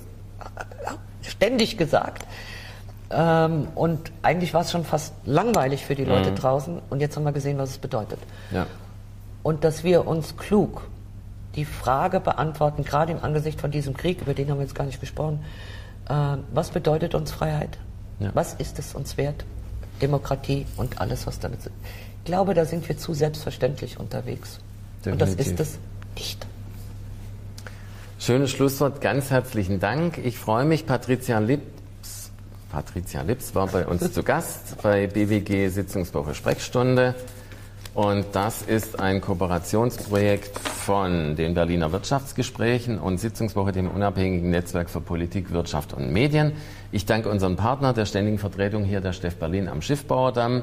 [1.23, 2.25] ständig gesagt.
[3.09, 6.35] Ähm, und eigentlich war es schon fast langweilig für die Leute Mhm.
[6.35, 6.81] draußen.
[6.89, 8.19] Und jetzt haben wir gesehen, was es bedeutet.
[8.51, 8.67] Ja.
[9.43, 10.87] Und dass wir uns klug
[11.55, 14.85] die Frage beantworten, gerade im Angesicht von diesem Krieg, über den haben wir jetzt gar
[14.85, 15.43] nicht gesprochen,
[16.07, 16.13] äh,
[16.53, 17.77] was bedeutet uns Freiheit?
[18.19, 18.29] Ja.
[18.33, 19.43] Was ist es uns wert?
[20.01, 21.59] Demokratie und alles, was damit.
[22.23, 24.59] Ich glaube, da sind wir zu selbstverständlich unterwegs.
[25.05, 25.59] Und das Definitiv.
[25.59, 25.79] ist es
[26.15, 26.45] nicht.
[28.19, 30.19] Schönes Schlusswort, ganz herzlichen Dank.
[30.19, 32.29] Ich freue mich, Patricia Lips,
[32.71, 37.15] Patricia Lips war bei uns zu Gast bei BWG Sitzungswoche Sprechstunde.
[37.95, 45.01] Und das ist ein Kooperationsprojekt von den Berliner Wirtschaftsgesprächen und Sitzungswoche, dem unabhängigen Netzwerk für
[45.01, 46.53] Politik, Wirtschaft und Medien.
[46.91, 50.61] Ich danke unserem Partner der ständigen Vertretung hier, der Steff Berlin am Schiffbauerdamm,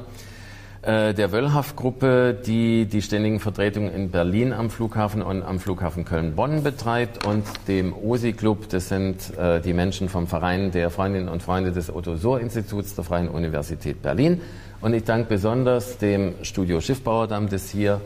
[0.81, 7.25] der Wöllhaff-Gruppe, die die ständigen Vertretungen in Berlin am Flughafen und am Flughafen Köln-Bonn betreibt
[7.25, 11.93] und dem OSI-Club, das sind äh, die Menschen vom Verein der Freundinnen und Freunde des
[11.93, 14.41] Otto-Sohr-Instituts der Freien Universität Berlin.
[14.81, 17.99] Und ich danke besonders dem Studio Schiffbauerdamm, das hier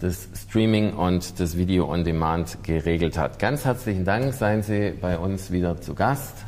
[0.00, 3.38] das Streaming und das Video on Demand geregelt hat.
[3.38, 6.44] Ganz herzlichen Dank, seien Sie bei uns wieder zu Gast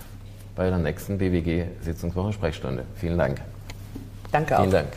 [0.54, 2.84] bei der nächsten BWG Sitzungswoche Sprechstunde.
[2.96, 3.40] Vielen Dank.
[4.30, 4.60] Danke auch.
[4.60, 4.88] Vielen Dank.